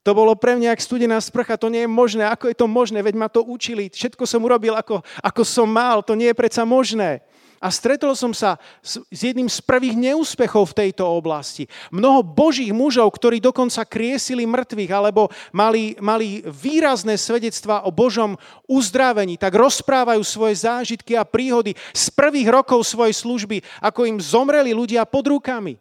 [0.00, 2.24] To bolo pre mňa jak studená sprcha, to nie je možné.
[2.24, 3.04] Ako je to možné?
[3.04, 6.64] Veď ma to učili, všetko som urobil, ako, ako som mal, to nie je predsa
[6.64, 7.20] možné.
[7.60, 11.68] A stretol som sa s, s jedným z prvých neúspechov v tejto oblasti.
[11.92, 19.36] Mnoho božích mužov, ktorí dokonca kriesili mŕtvych alebo mali, mali výrazné svedectva o Božom uzdravení,
[19.36, 25.04] tak rozprávajú svoje zážitky a príhody z prvých rokov svojej služby, ako im zomreli ľudia
[25.04, 25.76] pod rukami.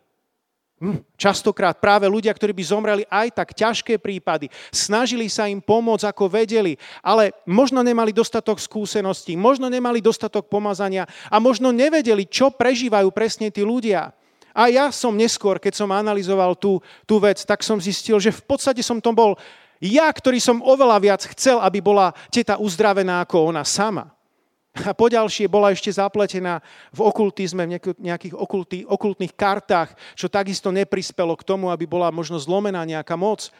[0.79, 6.07] Hm, častokrát práve ľudia, ktorí by zomreli aj tak ťažké prípady, snažili sa im pomôcť,
[6.07, 12.47] ako vedeli, ale možno nemali dostatok skúseností, možno nemali dostatok pomazania a možno nevedeli, čo
[12.47, 14.15] prežívajú presne tí ľudia.
[14.55, 18.43] A ja som neskôr, keď som analyzoval tú, tú vec, tak som zistil, že v
[18.47, 19.35] podstate som to bol
[19.83, 24.11] ja, ktorý som oveľa viac chcel, aby bola teta uzdravená ako ona sama.
[24.87, 26.63] A poďalšie bola ešte zapletená
[26.95, 32.39] v okultizme, v nejakých okultý, okultných kartách, čo takisto neprispelo k tomu, aby bola možno
[32.39, 33.51] zlomená nejaká moc.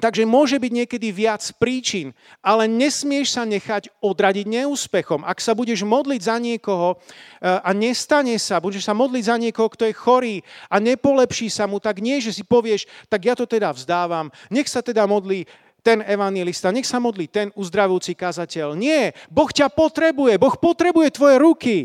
[0.00, 5.20] Takže môže byť niekedy viac príčin, ale nesmieš sa nechať odradiť neúspechom.
[5.20, 9.68] Ak sa budeš modliť za niekoho eh, a nestane sa, budeš sa modliť za niekoho,
[9.68, 10.36] kto je chorý
[10.72, 14.64] a nepolepší sa mu, tak nie, že si povieš, tak ja to teda vzdávam, nech
[14.64, 15.44] sa teda modlí
[15.82, 18.78] ten evangelista, nech sa modlí ten uzdravujúci kazateľ.
[18.78, 21.76] Nie, Boh ťa potrebuje, Boh potrebuje tvoje ruky.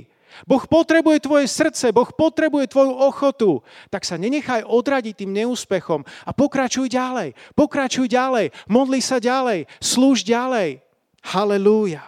[0.45, 3.65] Boh potrebuje tvoje srdce, Boh potrebuje tvoju ochotu.
[3.89, 10.21] Tak sa nenechaj odradiť tým neúspechom a pokračuj ďalej, pokračuj ďalej, modli sa ďalej, slúž
[10.21, 10.85] ďalej.
[11.25, 12.05] Halelúja.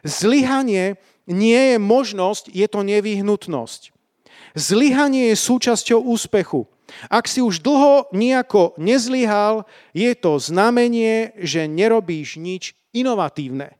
[0.00, 0.96] Zlyhanie
[1.28, 3.92] nie je možnosť, je to nevyhnutnosť.
[4.56, 6.66] Zlyhanie je súčasťou úspechu.
[7.08, 13.74] Ak si už dlho nejako nezlyhal, je to znamenie, že nerobíš nič inovatívne.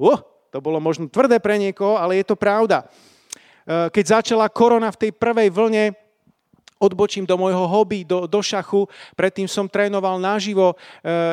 [0.00, 2.82] Uh, to bolo možno tvrdé pre niekoho, ale je to pravda.
[2.82, 2.86] E,
[3.94, 5.94] keď začala korona v tej prvej vlne,
[6.80, 8.88] odbočím do môjho hobby, do, do šachu.
[9.12, 10.76] Predtým som trénoval naživo e,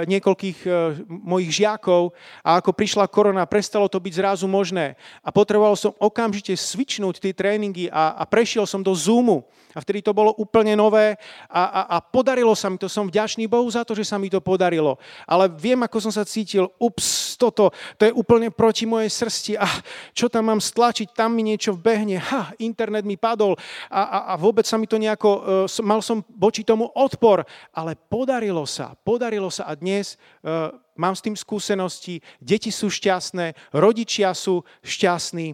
[0.05, 0.69] niekoľkých e,
[1.07, 2.12] mojich žiakov
[2.43, 4.99] a ako prišla korona, prestalo to byť zrazu možné.
[5.23, 9.47] A potreboval som okamžite svičnúť tie tréningy a, a prešiel som do Zoomu.
[9.77, 12.89] A vtedy to bolo úplne nové a, a, a podarilo sa mi to.
[12.89, 14.97] Som vďačný Bohu za to, že sa mi to podarilo.
[15.29, 16.65] Ale viem, ako som sa cítil.
[16.81, 19.53] Ups, toto, to je úplne proti mojej srsti.
[19.53, 19.69] A
[20.17, 21.13] čo tam mám stlačiť?
[21.13, 22.17] Tam mi niečo vbehne.
[22.17, 23.53] Ha, internet mi padol
[23.93, 25.37] a, a, a vôbec sa mi to nejako...
[25.38, 27.45] Uh, mal som voči tomu odpor.
[27.71, 28.97] Ale podarilo sa.
[29.06, 30.17] Podarilo sa a dnes...
[30.41, 35.54] Uh, mám s tým skúsenosti, deti sú šťastné, rodičia sú šťastní.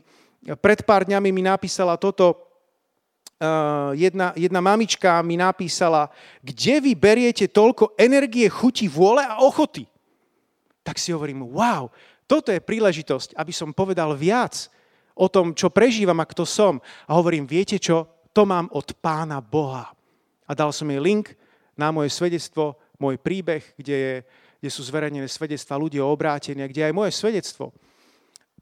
[0.55, 2.53] Pred pár dňami mi napísala toto
[3.91, 6.07] jedna, jedna mamička mi napísala,
[6.39, 9.83] kde vy beriete toľko energie, chuti, vôle a ochoty?
[10.83, 11.91] Tak si hovorím, wow,
[12.23, 14.71] toto je príležitosť, aby som povedal viac
[15.11, 16.79] o tom, čo prežívam a kto som.
[17.03, 19.93] A hovorím, viete čo, to mám od pána Boha.
[20.49, 21.37] A dal som jej link
[21.77, 24.13] na moje svedectvo, môj príbeh, kde, je,
[24.59, 27.71] kde sú zverejnené svedectva ľudí o obrátení, kde je aj moje svedectvo.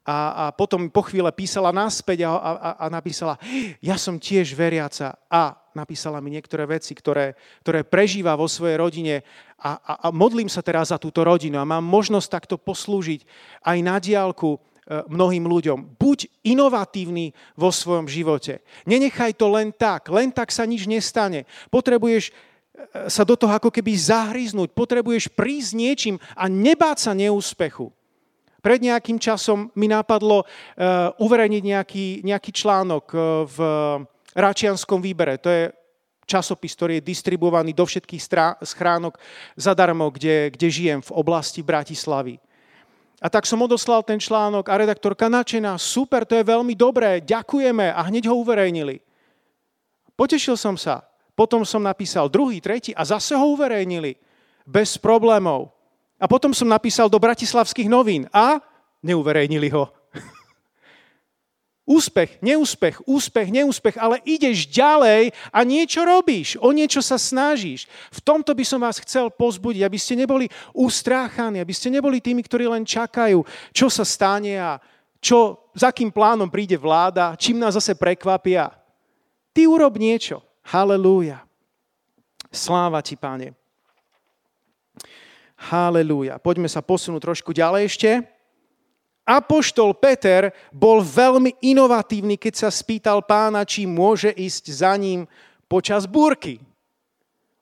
[0.02, 3.38] A, a potom po chvíle písala naspäť a, a, a napísala,
[3.78, 9.14] ja som tiež veriaca a napísala mi niektoré veci, ktoré, ktoré prežíva vo svojej rodine
[9.62, 13.22] a, a, a modlím sa teraz za túto rodinu a mám možnosť takto poslúžiť
[13.62, 15.94] aj na diálku mnohým ľuďom.
[15.94, 18.66] Buď inovatívny vo svojom živote.
[18.82, 20.10] Nenechaj to len tak.
[20.10, 21.46] Len tak sa nič nestane.
[21.70, 22.32] Potrebuješ e,
[23.06, 24.74] sa do toho ako keby zahryznúť.
[24.74, 27.94] Potrebuješ prísť niečím a nebáť sa neúspechu.
[28.62, 33.10] Pred nejakým časom mi napadlo uh, uverejniť nejaký, nejaký článok
[33.50, 33.58] v
[34.38, 35.34] Račianskom výbere.
[35.42, 35.74] To je
[36.30, 39.18] časopis, ktorý je distribuovaný do všetkých strá- schránok
[39.58, 42.38] zadarmo, kde, kde žijem v oblasti Bratislavy.
[43.22, 47.94] A tak som odoslal ten článok a redaktorka načená, super, to je veľmi dobré, ďakujeme
[47.94, 48.98] a hneď ho uverejnili.
[50.18, 51.06] Potešil som sa.
[51.38, 54.18] Potom som napísal druhý, tretí a zase ho uverejnili.
[54.66, 55.70] Bez problémov.
[56.18, 58.58] A potom som napísal do bratislavských novín a
[59.06, 60.01] neuverejnili ho.
[61.82, 67.90] Úspech, neúspech, úspech, neúspech, ale ideš ďalej a niečo robíš, o niečo sa snažíš.
[68.14, 72.38] V tomto by som vás chcel pozbudiť, aby ste neboli ustráchaní, aby ste neboli tými,
[72.46, 73.42] ktorí len čakajú,
[73.74, 74.78] čo sa stane a
[75.18, 78.70] čo, za akým plánom príde vláda, čím nás zase prekvapia.
[79.50, 80.38] Ty urob niečo.
[80.62, 81.42] Halelúja.
[82.54, 83.58] Sláva ti, Pane.
[85.58, 86.38] Halelúja.
[86.38, 88.10] Poďme sa posunúť trošku ďalej ešte.
[89.22, 95.30] Apoštol Peter bol veľmi inovatívny, keď sa spýtal pána, či môže ísť za ním
[95.70, 96.58] počas búrky.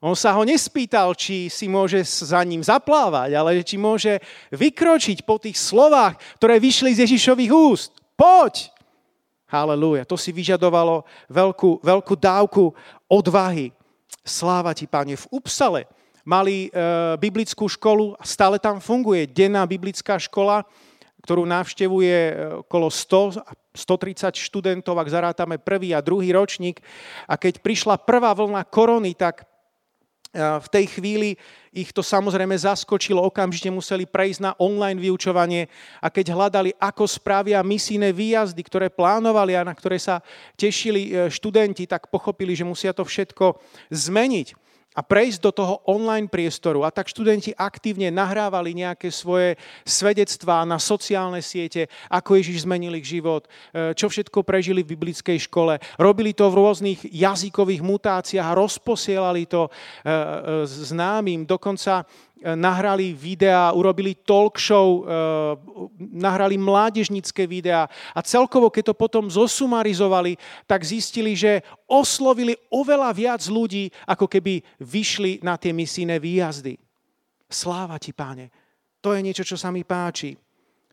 [0.01, 4.17] On sa ho nespýtal, či si môže za ním zaplávať, ale či môže
[4.49, 7.93] vykročiť po tých slovách, ktoré vyšli z Ježišových úst.
[8.17, 8.73] Poď!
[9.45, 10.01] Halelúja.
[10.09, 12.73] To si vyžadovalo veľkú, veľkú dávku
[13.05, 13.69] odvahy.
[14.25, 15.13] Sláva ti, páne.
[15.13, 15.85] V Upsale
[16.25, 16.79] mali e,
[17.21, 20.65] biblickú školu stále tam funguje denná biblická škola,
[21.21, 22.33] ktorú navštevuje e,
[22.65, 26.83] okolo 100 130 študentov, ak zarátame prvý a druhý ročník.
[27.23, 29.47] A keď prišla prvá vlna korony, tak
[30.35, 31.35] v tej chvíli
[31.75, 35.67] ich to samozrejme zaskočilo, okamžite museli prejsť na online vyučovanie.
[35.99, 40.23] A keď hľadali, ako spravia misijné výjazdy, ktoré plánovali a na ktoré sa
[40.55, 43.59] tešili e, študenti, tak pochopili, že musia to všetko
[43.91, 46.83] zmeniť a prejsť do toho online priestoru.
[46.83, 49.55] A tak študenti aktívne nahrávali nejaké svoje
[49.87, 55.47] svedectvá na sociálne siete, ako Ježiš zmenil ich život, e, čo všetko prežili v biblickej
[55.47, 55.79] škole.
[55.95, 60.17] Robili to v rôznych jazykových mutáciách a rozposielali to e, e,
[60.67, 61.47] známym.
[61.47, 62.03] Dokonca
[62.41, 65.05] nahrali videá, urobili talk show,
[65.97, 67.85] nahrali mládežnické videá
[68.17, 74.65] a celkovo, keď to potom zosumarizovali, tak zistili, že oslovili oveľa viac ľudí, ako keby
[74.81, 76.81] vyšli na tie misijné výjazdy.
[77.45, 78.49] Sláva ti, páne.
[79.01, 80.37] To je niečo, čo sa mi páči.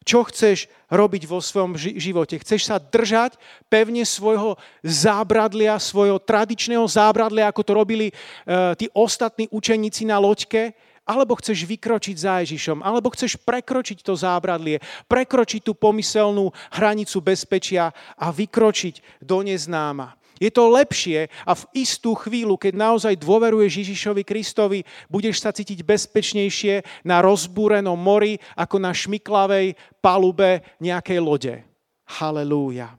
[0.09, 2.41] Čo chceš robiť vo svojom živote?
[2.41, 3.37] Chceš sa držať
[3.69, 10.73] pevne svojho zábradlia, svojho tradičného zábradlia, ako to robili uh, tí ostatní učeníci na loďke?
[11.09, 17.97] Alebo chceš vykročiť za Ježišom, alebo chceš prekročiť to zábradlie, prekročiť tú pomyselnú hranicu bezpečia
[18.21, 20.21] a vykročiť do neznáma.
[20.38, 25.83] Je to lepšie a v istú chvíľu, keď naozaj dôveruješ Ježišovi Kristovi, budeš sa cítiť
[25.83, 31.55] bezpečnejšie na rozbúrenom mori ako na šmiklavej palube nejakej lode.
[32.07, 32.94] Halelúja.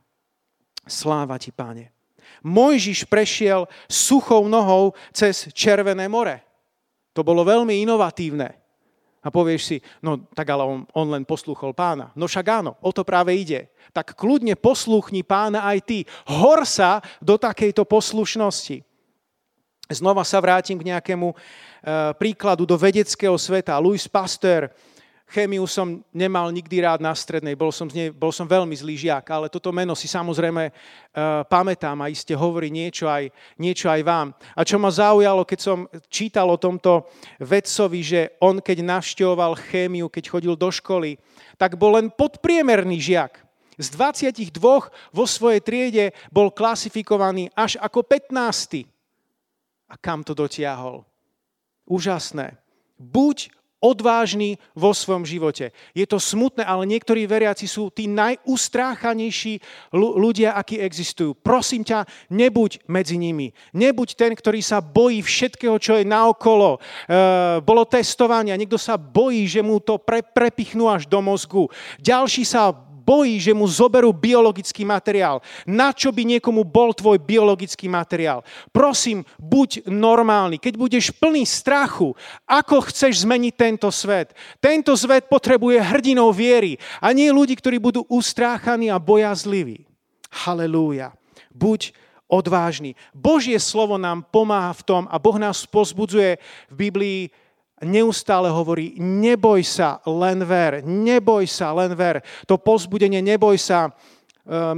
[0.84, 1.96] Sláva ti, páne.
[2.44, 6.49] Mojžiš prešiel suchou nohou cez Červené more.
[7.14, 8.60] To bolo veľmi inovatívne.
[9.20, 12.16] A povieš si, no tak ale on, on len poslúchol pána.
[12.16, 13.68] No však áno, o to práve ide.
[13.92, 15.98] Tak kľudne poslúchni pána aj ty.
[16.32, 18.80] Hor sa do takejto poslušnosti.
[19.92, 21.36] Znova sa vrátim k nejakému e,
[22.16, 23.76] príkladu do vedeckého sveta.
[23.82, 24.72] Louis Pasteur
[25.30, 29.30] Chémiu som nemal nikdy rád na strednej, bol som, nej, bol som veľmi zlý žiak,
[29.30, 33.30] ale toto meno si samozrejme uh, pamätám a iste hovorí niečo aj,
[33.62, 34.34] niečo aj vám.
[34.58, 37.06] A čo ma zaujalo, keď som čítal o tomto
[37.38, 41.22] vedcovi, že on keď navštevoval chémiu, keď chodil do školy,
[41.62, 43.38] tak bol len podpriemerný žiak.
[43.78, 44.50] Z 22
[45.14, 48.82] vo svojej triede bol klasifikovaný až ako 15.
[49.90, 51.06] A kam to dotiahol?
[51.86, 52.58] Úžasné.
[52.98, 55.72] Buď odvážny vo svojom živote.
[55.98, 59.60] Je to smutné, ale niektorí veriaci sú tí najustráchanejší
[59.96, 61.34] ľudia, akí existujú.
[61.34, 63.56] Prosím ťa, nebuď medzi nimi.
[63.72, 66.78] Nebuď ten, ktorý sa bojí všetkého, čo je naokolo.
[66.78, 66.80] E,
[67.64, 71.72] bolo testovanie niekto sa bojí, že mu to pre, prepichnú až do mozgu.
[72.04, 72.76] Ďalší sa
[73.10, 75.42] bojí, že mu zoberú biologický materiál.
[75.66, 78.46] Na čo by niekomu bol tvoj biologický materiál?
[78.70, 80.62] Prosím, buď normálny.
[80.62, 82.14] Keď budeš plný strachu,
[82.46, 84.38] ako chceš zmeniť tento svet?
[84.62, 89.90] Tento svet potrebuje hrdinov viery a nie ľudí, ktorí budú ustráchaní a bojazliví.
[90.30, 91.18] Halelúja.
[91.50, 91.98] Buď
[92.30, 92.94] odvážny.
[93.10, 96.38] Božie slovo nám pomáha v tom a Boh nás pozbudzuje
[96.70, 97.22] v Biblii
[97.84, 102.24] neustále hovorí, neboj sa, len ver, neboj sa, len ver.
[102.48, 103.92] To pozbudenie, neboj sa, e,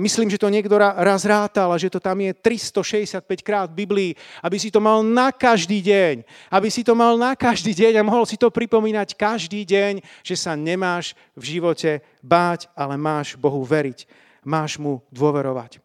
[0.01, 4.11] myslím, že to niekto raz rátal, že to tam je 365 krát v Biblii,
[4.41, 6.25] aby si to mal na každý deň.
[6.49, 10.35] Aby si to mal na každý deň a mohol si to pripomínať každý deň, že
[10.35, 14.09] sa nemáš v živote báť, ale máš Bohu veriť.
[14.41, 15.77] Máš mu dôverovať.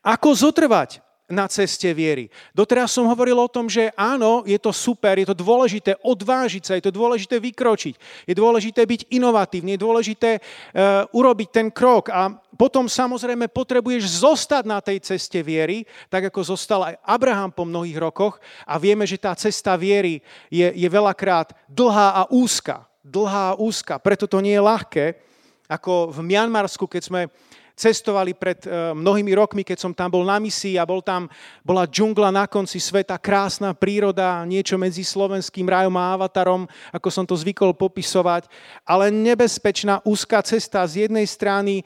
[0.00, 2.28] Ako zotrvať na ceste viery.
[2.52, 6.76] Doteraz som hovoril o tom, že áno, je to super, je to dôležité odvážiť sa,
[6.76, 7.94] je to dôležité vykročiť,
[8.28, 14.64] je dôležité byť inovatívny, je dôležité uh, urobiť ten krok a potom samozrejme potrebuješ zostať
[14.68, 18.36] na tej ceste viery, tak ako zostal aj Abraham po mnohých rokoch
[18.68, 20.20] a vieme, že tá cesta viery
[20.52, 22.84] je, je veľakrát dlhá a úzka.
[23.02, 25.06] Dlhá a úzka, preto to nie je ľahké,
[25.66, 27.20] ako v Mianmarsku, keď sme
[27.74, 31.28] cestovali pred eh, mnohými rokmi, keď som tam bol na misii a bol tam,
[31.64, 37.24] bola džungla na konci sveta, krásna príroda, niečo medzi slovenským rajom a avatarom, ako som
[37.26, 38.46] to zvykol popisovať,
[38.84, 41.84] ale nebezpečná úzká cesta z jednej strany e,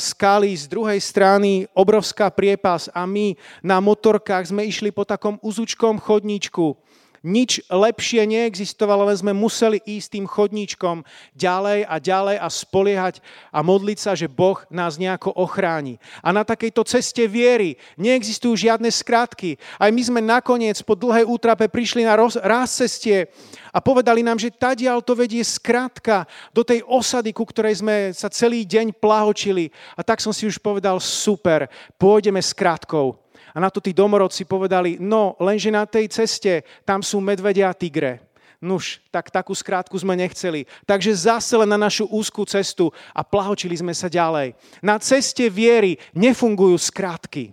[0.00, 6.00] skaly, z druhej strany obrovská priepas a my na motorkách sme išli po takom uzučkom
[6.00, 6.76] chodníčku
[7.24, 11.00] nič lepšie neexistovalo, len sme museli ísť tým chodníčkom
[11.32, 15.96] ďalej a ďalej a spoliehať a modliť sa, že Boh nás nejako ochráni.
[16.20, 19.56] A na takejto ceste viery neexistujú žiadne skratky.
[19.80, 23.32] Aj my sme nakoniec po dlhej útrape prišli na ráz cestie
[23.72, 28.28] a povedali nám, že tadiaľ to vedie skratka do tej osady, ku ktorej sme sa
[28.28, 29.72] celý deň plahočili.
[29.96, 33.23] A tak som si už povedal, super, pôjdeme skratkou.
[33.54, 37.78] A na to tí domorodci povedali, no lenže na tej ceste tam sú medvedia a
[37.78, 38.34] tigre.
[38.58, 40.64] Nuž, tak takú skrátku sme nechceli.
[40.88, 44.56] Takže zase len na našu úzkú cestu a plahočili sme sa ďalej.
[44.80, 47.52] Na ceste viery nefungujú skrátky.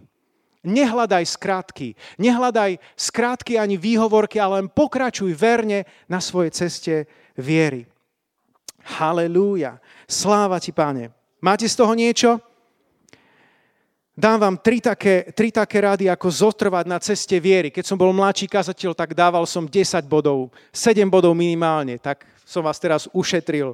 [0.61, 1.97] Nehľadaj skrátky.
[2.21, 6.93] Nehľadaj skrátky ani výhovorky, ale len pokračuj verne na svojej ceste
[7.33, 7.89] viery.
[8.97, 9.77] Halelúja.
[10.05, 11.13] Sláva ti, páne.
[11.41, 12.37] Máte z toho niečo?
[14.11, 17.71] Dám vám tri také, tri také rady, ako zotrvať na ceste viery.
[17.71, 22.59] Keď som bol mladší kazateľ, tak dával som 10 bodov, 7 bodov minimálne, tak som
[22.59, 23.71] vás teraz ušetril.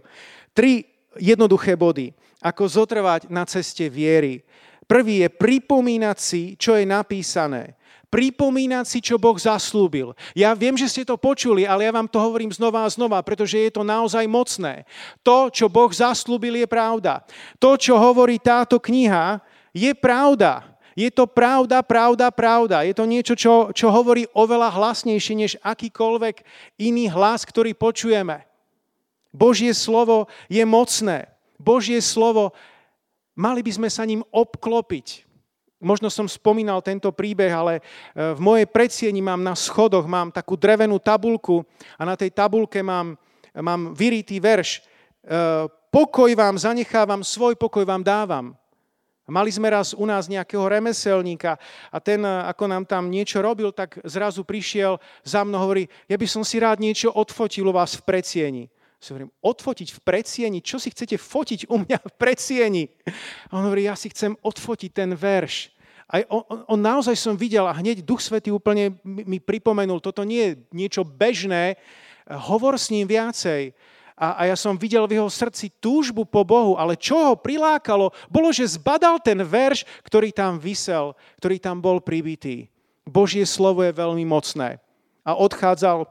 [0.53, 0.85] Tri
[1.17, 4.45] jednoduché body, ako zotrvať na ceste viery.
[4.85, 7.73] Prvý je pripomínať si, čo je napísané.
[8.07, 10.15] Pripomínať si, čo Boh zaslúbil.
[10.31, 13.59] Ja viem, že ste to počuli, ale ja vám to hovorím znova a znova, pretože
[13.59, 14.87] je to naozaj mocné.
[15.25, 17.25] To, čo Boh zaslúbil, je pravda.
[17.59, 19.43] To, čo hovorí táto kniha,
[19.77, 20.65] je pravda.
[20.97, 22.81] Je to pravda, pravda, pravda.
[22.81, 26.41] Je to niečo, čo, čo hovorí oveľa hlasnejšie než akýkoľvek
[26.81, 28.49] iný hlas, ktorý počujeme.
[29.29, 31.29] Božie slovo je mocné.
[31.61, 32.57] Božie slovo,
[33.37, 35.29] mali by sme sa ním obklopiť.
[35.77, 37.81] Možno som spomínal tento príbeh, ale e,
[38.33, 41.61] v mojej predsieni mám na schodoch mám takú drevenú tabulku
[41.93, 43.13] a na tej tabulke mám,
[43.53, 44.81] mám vyritý verš.
[44.81, 48.57] E, pokoj vám zanechávam, svoj pokoj vám dávam.
[49.27, 51.59] Mali sme raz u nás nejakého remeselníka
[51.91, 56.27] a ten, ako nám tam niečo robil, tak zrazu prišiel za mnou hovorí, ja by
[56.31, 58.63] som si rád niečo odfotil u vás v predsieni.
[59.03, 60.63] Si hovorím, odfotiť v predsieni?
[60.63, 62.83] Čo si chcete fotiť u mňa v predsieni?
[63.51, 65.75] A on hovorí, ja si chcem odfotiť ten verš.
[66.07, 70.55] A on, on, naozaj som videl a hneď Duch Svetý úplne mi pripomenul, toto nie
[70.55, 71.75] je niečo bežné,
[72.31, 73.75] hovor s ním viacej
[74.17, 78.09] a, a ja som videl v jeho srdci túžbu po Bohu, ale čo ho prilákalo,
[78.25, 82.65] bolo, že zbadal ten verš, ktorý tam vysel, ktorý tam bol pribitý.
[83.05, 84.81] Božie slovo je veľmi mocné.
[85.21, 86.09] A odchádzal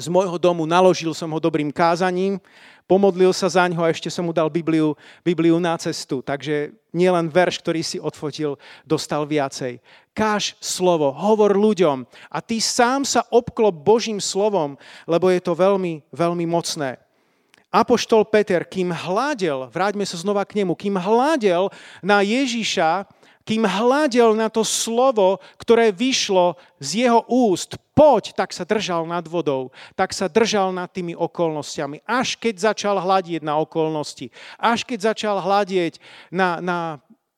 [0.00, 2.40] z môjho domu, naložil som ho dobrým kázaním,
[2.88, 6.24] pomodlil sa za ňo a ešte som mu dal Bibliu, Bibliu na cestu.
[6.24, 8.56] Takže nielen verš, ktorý si odfotil,
[8.88, 9.76] dostal viacej.
[10.16, 16.00] Káž slovo, hovor ľuďom a ty sám sa obklop Božím slovom, lebo je to veľmi,
[16.16, 17.09] veľmi mocné.
[17.70, 21.70] Apoštol Peter, kým hľadel, vráťme sa znova k nemu, kým hľadel
[22.02, 23.06] na Ježiša,
[23.46, 29.22] kým hľadel na to slovo, ktoré vyšlo z jeho úst, poď, tak sa držal nad
[29.22, 32.02] vodou, tak sa držal nad tými okolnostiami.
[32.06, 36.02] Až keď začal hľadieť na okolnosti, až keď začal hľadieť
[36.34, 36.78] na, na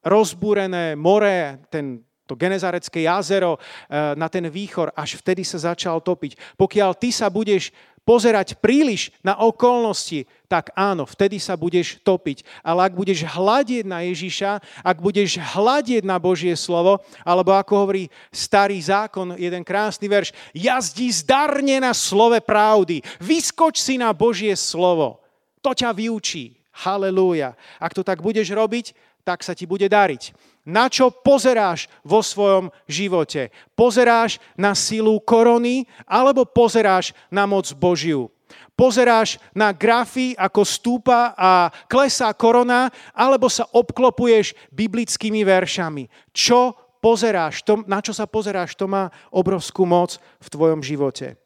[0.01, 6.57] rozbúrené more, ten to Genezarecké jazero, eh, na ten výchor, až vtedy sa začal topiť.
[6.57, 12.45] Pokiaľ ty sa budeš pozerať príliš na okolnosti, tak áno, vtedy sa budeš topiť.
[12.61, 18.05] Ale ak budeš hľadieť na Ježiša, ak budeš hľadieť na Božie slovo, alebo ako hovorí
[18.35, 25.23] starý zákon, jeden krásny verš, jazdí zdarne na slove pravdy, vyskoč si na Božie slovo.
[25.63, 26.59] To ťa vyučí.
[26.73, 27.53] Halelúja.
[27.77, 30.52] Ak to tak budeš robiť, tak sa ti bude dariť.
[30.63, 33.51] Na čo pozeráš vo svojom živote?
[33.75, 38.31] Pozeráš na silu korony alebo pozeráš na moc Božiu?
[38.79, 46.09] Pozeráš na grafy, ako stúpa a klesá korona, alebo sa obklopuješ biblickými veršami.
[46.33, 51.37] Čo pozeráš, na čo sa pozeráš, to má obrovskú moc v tvojom živote.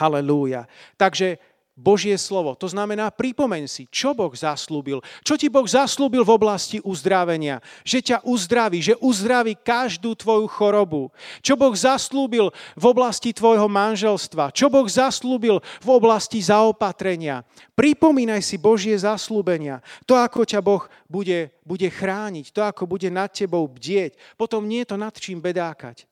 [0.00, 0.64] Halelúja.
[0.96, 1.38] Takže
[1.74, 2.54] Božie slovo.
[2.54, 5.02] To znamená, pripomeň si, čo Boh zaslúbil.
[5.26, 7.58] Čo ti Boh zaslúbil v oblasti uzdravenia.
[7.82, 11.10] Že ťa uzdraví, že uzdraví každú tvoju chorobu.
[11.42, 14.54] Čo Boh zaslúbil v oblasti tvojho manželstva.
[14.54, 17.42] Čo Boh zaslúbil v oblasti zaopatrenia.
[17.74, 19.82] Pripomínaj si Božie zaslúbenia.
[20.06, 22.54] To, ako ťa Boh bude, bude chrániť.
[22.54, 24.14] To, ako bude nad tebou bdieť.
[24.38, 26.06] Potom nie je to nad čím bedákať.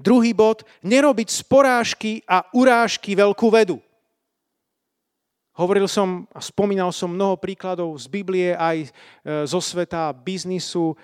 [0.00, 3.76] Druhý bod, nerobiť z porážky a urážky veľkú vedu.
[5.56, 8.88] Hovoril som a spomínal som mnoho príkladov z Biblie aj e,
[9.48, 10.92] zo sveta biznisu.
[10.92, 10.96] E,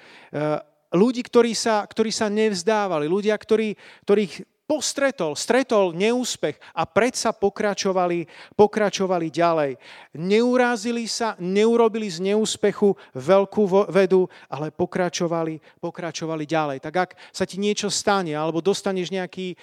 [0.92, 3.72] ľudí, ktorí sa, ktorí sa nevzdávali, ľudia, ktorí,
[4.04, 8.24] ktorých postretol, stretol neúspech a predsa pokračovali,
[8.56, 9.76] pokračovali ďalej.
[10.16, 16.78] Neurázili sa, neurobili z neúspechu veľkú vedu, ale pokračovali, pokračovali ďalej.
[16.80, 19.56] Tak ak sa ti niečo stane, alebo dostaneš nejaký e,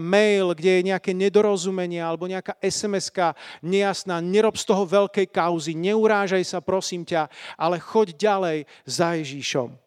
[0.00, 3.12] mail, kde je nejaké nedorozumenie, alebo nejaká sms
[3.60, 7.28] nejasná, nerob z toho veľkej kauzy, neurážaj sa, prosím ťa,
[7.60, 9.83] ale choď ďalej za Ježíšom.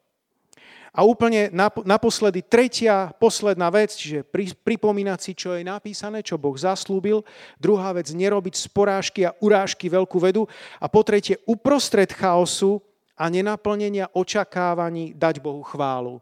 [0.97, 1.53] A úplne
[1.85, 4.25] naposledy tretia, posledná vec, čiže
[4.65, 7.21] pripomínať si, čo je napísané, čo Boh zaslúbil.
[7.61, 10.49] Druhá vec, nerobiť z porážky a urážky veľkú vedu.
[10.81, 12.81] A po tretie, uprostred chaosu
[13.13, 16.17] a nenaplnenia očakávaní dať Bohu chválu.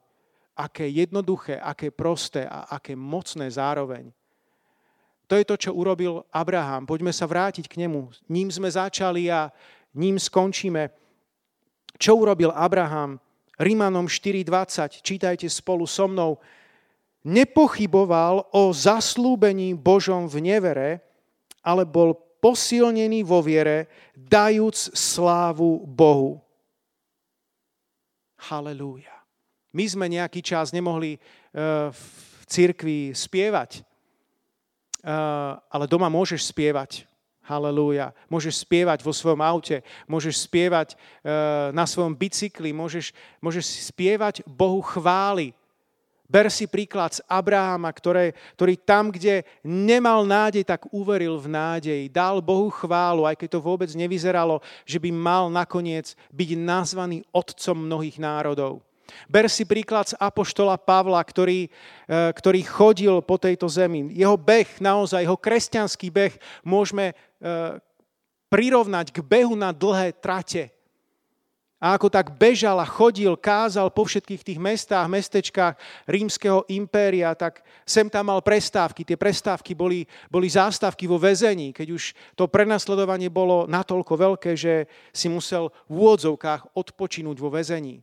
[0.60, 4.12] Aké jednoduché, aké prosté a aké mocné zároveň.
[5.32, 6.84] To je to, čo urobil Abraham.
[6.84, 8.12] Poďme sa vrátiť k nemu.
[8.28, 9.56] Ním sme začali a
[9.96, 10.92] ním skončíme.
[11.96, 13.24] Čo urobil Abraham?
[13.56, 16.38] Rímanom 4.20, čítajte spolu so mnou.
[17.24, 20.90] Nepochyboval o zaslúbení Božom v nevere,
[21.64, 26.38] ale bol posilnený vo viere, dajúc slávu Bohu.
[28.46, 29.16] Halelúja.
[29.74, 32.04] My sme nejaký čas nemohli uh, v
[32.46, 37.10] cirkvi spievať, uh, ale doma môžeš spievať.
[37.46, 38.12] Halelúja.
[38.26, 44.82] Môžeš spievať vo svojom aute, môžeš spievať uh, na svojom bicykli, môžeš, môžeš spievať Bohu
[44.82, 45.54] chvály.
[46.26, 52.02] Ber si príklad z Abrahama, ktoré, ktorý tam, kde nemal nádej, tak uveril v nádej.
[52.10, 54.58] Dal Bohu chválu, aj keď to vôbec nevyzeralo,
[54.90, 58.82] že by mal nakoniec byť nazvaný otcom mnohých národov.
[59.26, 61.70] Ber si príklad z Apoštola Pavla, ktorý, e,
[62.34, 64.12] ktorý chodil po tejto zemi.
[64.14, 67.14] Jeho beh, naozaj, jeho kresťanský beh môžeme e,
[68.48, 70.76] prirovnať k behu na dlhé trate.
[71.76, 75.76] A ako tak bežal a chodil, kázal po všetkých tých mestách, mestečkách
[76.08, 79.04] rímskeho impéria, tak sem tam mal prestávky.
[79.04, 82.04] Tie prestávky boli, boli zástavky vo väzení, keď už
[82.40, 88.00] to prenasledovanie bolo natoľko veľké, že si musel v úvodzovkách odpočinúť vo väzení.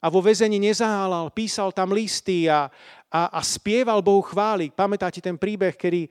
[0.00, 2.72] A vo väzení nezahálal, písal tam listy a,
[3.12, 4.72] a, a spieval Bohu chvály.
[4.72, 6.08] Pamätáte ten príbeh, kedy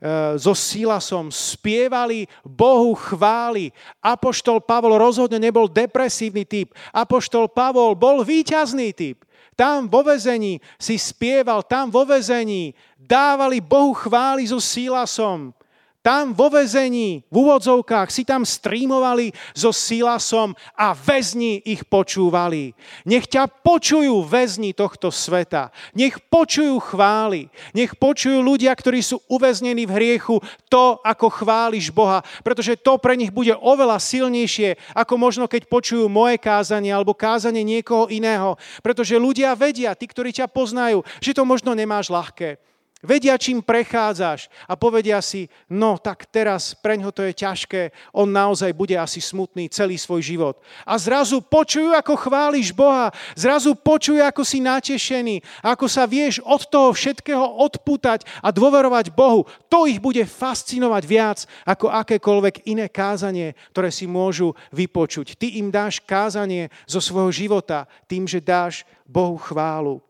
[0.00, 3.68] Eh, so Silasom spievali Bohu chvály.
[4.00, 6.72] Apoštol Pavol rozhodne nebol depresívny typ.
[6.88, 9.28] Apoštol Pavol bol výťazný typ.
[9.52, 15.52] Tam vo vezení si spieval, tam vo vezení dávali Bohu chvály so Silasom.
[16.00, 22.72] Tam vo väzení, v úvodzovkách si tam streamovali so Silasom a väzni ich počúvali.
[23.04, 25.68] Nech ťa počujú väzni tohto sveta.
[25.92, 27.52] Nech počujú chvály.
[27.76, 30.40] Nech počujú ľudia, ktorí sú uväznení v hriechu,
[30.72, 32.24] to, ako chváliš Boha.
[32.40, 37.60] Pretože to pre nich bude oveľa silnejšie, ako možno keď počujú moje kázanie alebo kázanie
[37.60, 38.56] niekoho iného.
[38.80, 42.69] Pretože ľudia vedia, tí, ktorí ťa poznajú, že to možno nemáš ľahké.
[43.00, 48.76] Vedia, čím prechádzaš a povedia si, no tak teraz preňho to je ťažké, on naozaj
[48.76, 50.60] bude asi smutný celý svoj život.
[50.84, 56.60] A zrazu počujú, ako chváliš Boha, zrazu počujú, ako si natešený, ako sa vieš od
[56.68, 59.48] toho všetkého odputať a dôverovať Bohu.
[59.72, 65.40] To ich bude fascinovať viac ako akékoľvek iné kázanie, ktoré si môžu vypočuť.
[65.40, 70.04] Ty im dáš kázanie zo svojho života tým, že dáš Bohu chválu.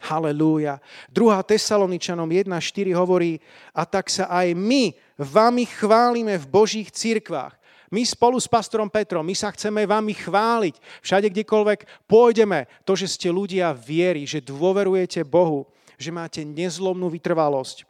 [0.00, 0.80] Halelúja.
[1.12, 1.36] 2.
[1.44, 3.36] Tesaloničanom 1.4 hovorí,
[3.76, 7.60] a tak sa aj my vami chválime v Božích cirkvách.
[7.90, 10.78] My spolu s pastorom Petrom, my sa chceme vami chváliť.
[11.02, 15.66] Všade, kdekoľvek pôjdeme, to, že ste ľudia viery, že dôverujete Bohu,
[15.98, 17.82] že máte nezlomnú vytrvalosť.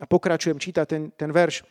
[0.00, 1.64] A pokračujem čítať ten, ten verš.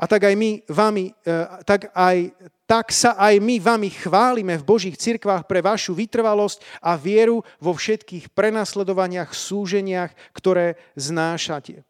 [0.00, 1.34] A tak aj my vami, e,
[1.68, 2.32] tak, aj,
[2.68, 7.72] tak sa aj my vami chválime v Božích cirkvách pre vašu vytrvalosť a vieru vo
[7.72, 11.88] všetkých prenasledovaniach, súženiach, ktoré znášate.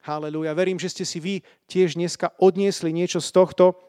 [0.00, 0.56] Haleluja.
[0.56, 1.34] Verím, že ste si vy
[1.68, 3.85] tiež dneska odniesli niečo z tohto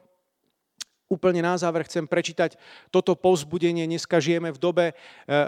[1.07, 2.59] Úplne na záver chcem prečítať
[2.91, 3.87] toto povzbudenie.
[3.87, 4.93] Dneska žijeme v dobe e,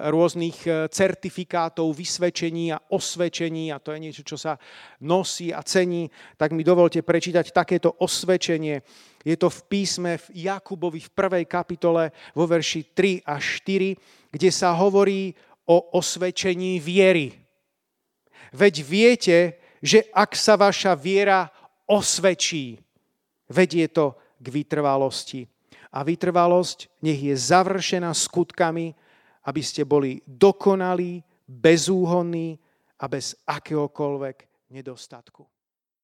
[0.07, 4.55] rôznych e, certifikátov, vysvedčení a osvedčení a to je niečo, čo sa
[5.03, 6.07] nosí a cení.
[6.39, 8.79] Tak mi dovolte prečítať takéto osvedčenie.
[9.27, 14.49] Je to v písme v Jakubovi v prvej kapitole vo verši 3 a 4, kde
[14.55, 15.35] sa hovorí
[15.67, 17.35] o osvedčení viery.
[18.55, 19.37] Veď viete,
[19.83, 21.51] že ak sa vaša viera
[21.83, 22.79] osvedčí,
[23.51, 25.45] vedie to k vytrvalosti.
[25.91, 28.95] A vytrvalosť nech je završená skutkami,
[29.45, 32.61] aby ste boli dokonalí, bezúhonní
[33.01, 35.58] a bez akéhokoľvek nedostatku.